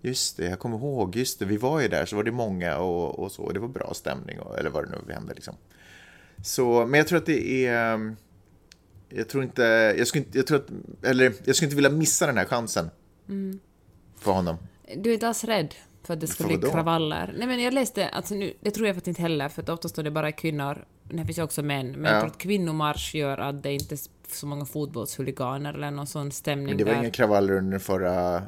[0.00, 2.78] Just det, jag kommer ihåg, just det, vi var ju där så var det många
[2.78, 5.54] och, och så, det var bra stämning och, eller vad det nu hände liksom.
[6.44, 8.16] Så, men jag tror att det är,
[9.16, 9.62] jag tror inte,
[9.98, 10.66] jag skulle inte, jag tror att,
[11.06, 12.90] eller jag skulle inte vilja missa den här chansen.
[14.18, 14.56] För honom.
[14.96, 16.70] Du är inte alls rädd för att det ska För bli vadå?
[16.70, 17.34] kravaller?
[17.38, 19.94] Nej men jag läste, alltså nu, det tror jag faktiskt inte heller, för att oftast
[19.94, 22.20] står det bara kvinnor, det finns också män, men jag Ja.
[22.20, 23.98] tror att kvinnomarsch gör att det inte är
[24.28, 27.00] så många fotbollshuliganer eller någon sån stämning Men det var där.
[27.00, 28.42] inga kravaller under förra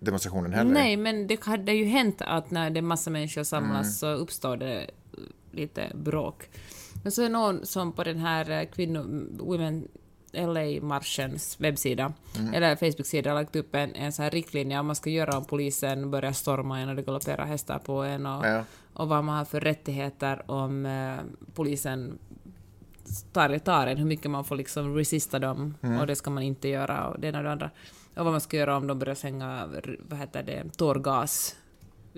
[0.00, 0.70] demonstrationen heller.
[0.72, 4.16] Nej, men det hade ju hänt att när det är massa människor samlas Mm.
[4.16, 4.90] så uppstår det
[5.52, 6.48] lite bråk.
[7.06, 9.02] Men så är det någon som på den här eh, kvinno...
[9.38, 9.88] Women
[10.32, 12.54] LA-marschens webbsida, Mm.
[12.54, 15.44] eller Facebook-sida, har lagt upp en, en sån här riktlinje om man ska göra om
[15.44, 18.64] polisen börjar storma en och det galopperar hästar på en och, Ja.
[18.92, 21.16] och vad man har för rättigheter om eh,
[21.54, 22.18] polisen
[23.32, 26.00] tar, tar en, hur mycket man får liksom resista dem Mm.
[26.00, 27.70] och det ska man inte göra och det ena och det andra.
[28.16, 29.68] Och vad man ska göra om de börjar slänga,
[30.08, 31.56] vad heter det, tårgas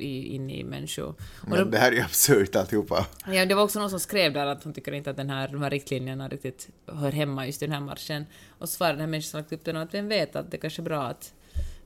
[0.01, 1.09] i, in i människor.
[1.09, 3.07] Och Men de, det här är ju absurt alltihopa.
[3.27, 5.49] ja, det var också någon som skrev där att hon tycker inte att den här,
[5.49, 8.27] de här riktlinjerna riktigt hör hemma just i den här marschen.
[8.59, 10.83] Och svarade den här människan som lagt upp den att vem vet att det kanske
[10.83, 11.33] är bra att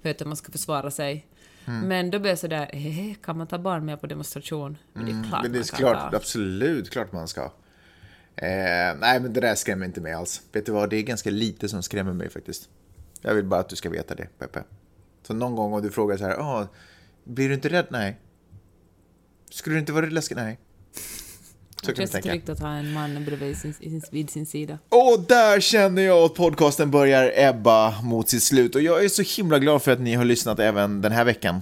[0.03, 1.27] veta att man ska försvara sig.
[1.67, 1.89] Mm.
[1.89, 4.79] Men då blev jag sådär, hehe, kan man ta barn med på demonstration?
[4.93, 6.17] Men det är klart Men det man är kan klart, ta.
[6.17, 7.43] absolut klart man ska.
[8.37, 10.43] Eh, nej, men det där skrämmer inte mig alls.
[10.53, 12.69] Vet du vad, det är ganska lite som skrämmer mig faktiskt.
[13.23, 14.63] Jag vill bara att du ska veta det, Peppe.
[15.23, 16.69] Så någon gång om du frågar så här, ah,
[17.25, 17.87] blir du inte rädd?
[17.91, 18.17] Nej.
[19.51, 20.37] Skulle du inte vara läskig?
[20.37, 20.59] Nej.
[21.83, 22.29] Så Det kan känns tänka.
[22.29, 24.79] tryggt att ha en man bredvid sin, vid sin sida.
[24.89, 28.75] Och där känner jag att podcasten börjar ebba mot sitt slut.
[28.75, 31.61] Och jag är så himla glad för att ni har lyssnat även den här veckan.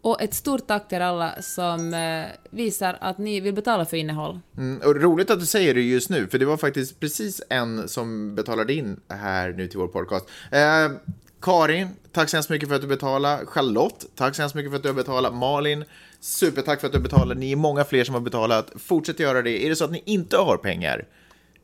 [0.00, 4.40] Och ett stort tack till alla som eh, visar att ni vill betala för innehåll.
[4.56, 7.88] Mm, och roligt att du säger det just nu, för det var faktiskt precis en
[7.88, 10.26] som betalade in här nu till vår podcast.
[10.50, 10.90] Eh,
[11.40, 11.88] Karin,
[12.18, 13.46] tack så hemskt mycket för att du betalar.
[13.46, 15.34] Charlotte, tack så hemskt mycket för att du har betalat.
[15.34, 15.84] Malin,
[16.20, 17.34] supertack för att du betalar.
[17.34, 18.72] Ni är många fler som har betalat.
[18.76, 19.64] Fortsätt göra det.
[19.64, 21.06] Är det så att ni inte har pengar,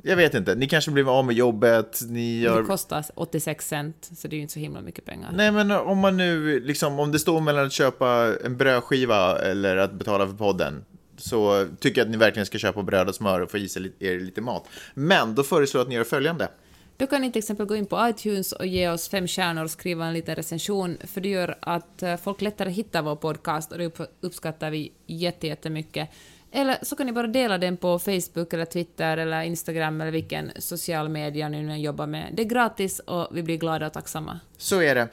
[0.03, 2.61] jag vet inte, ni kanske blir av med jobbet, ni gör...
[2.61, 5.31] Det kostar 86 cent, så det är ju inte så himla mycket pengar.
[5.35, 9.77] Nej, men om man nu, liksom, om det står mellan att köpa en brödskiva eller
[9.77, 10.85] att betala för podden,
[11.17, 13.93] så tycker jag att ni verkligen ska köpa bröd och smör och få i sig
[13.99, 14.65] er lite mat.
[14.95, 16.49] Men då föreslår jag att ni gör följande.
[16.97, 19.71] Då kan ni till exempel gå in på iTunes och ge oss fem stjärnor och
[19.71, 23.79] skriva en liten recension, för det gör att eh, folk lättare hittar vår podcast och
[23.79, 26.11] det uppskattar vi jättemycket.
[26.53, 30.53] Eller så kan ni bara dela den på Facebook eller Twitter eller Instagram eller vilken
[30.59, 32.31] social media ni nu jobbar med.
[32.33, 34.41] Det är gratis och vi blir glada och tacksamma.
[34.59, 35.09] Så är det.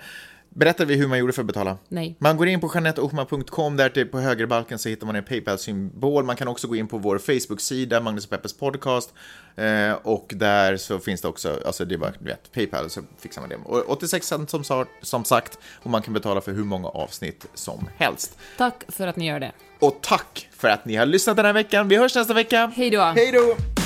[0.55, 1.77] Berättar vi hur man gjorde för att betala?
[1.87, 2.15] Nej.
[2.19, 6.23] Man går in på janetteohman.com, där till på högerbalken så hittar man en Paypal-symbol.
[6.23, 9.13] Man kan också gå in på vår Facebook-sida, Magnus och Peppers podcast.
[9.55, 13.41] Eh, och där så finns det också, alltså det var, du vet, Paypal, så fixar
[13.41, 13.55] man det.
[13.55, 17.89] Och 86 cent som, som sagt, och man kan betala för hur många avsnitt som
[17.97, 18.37] helst.
[18.57, 19.51] Tack för att ni gör det.
[19.79, 21.87] Och tack för att ni har lyssnat den här veckan.
[21.87, 22.71] Vi hörs nästa vecka.
[22.75, 23.01] Hej då!
[23.01, 23.80] Hej då!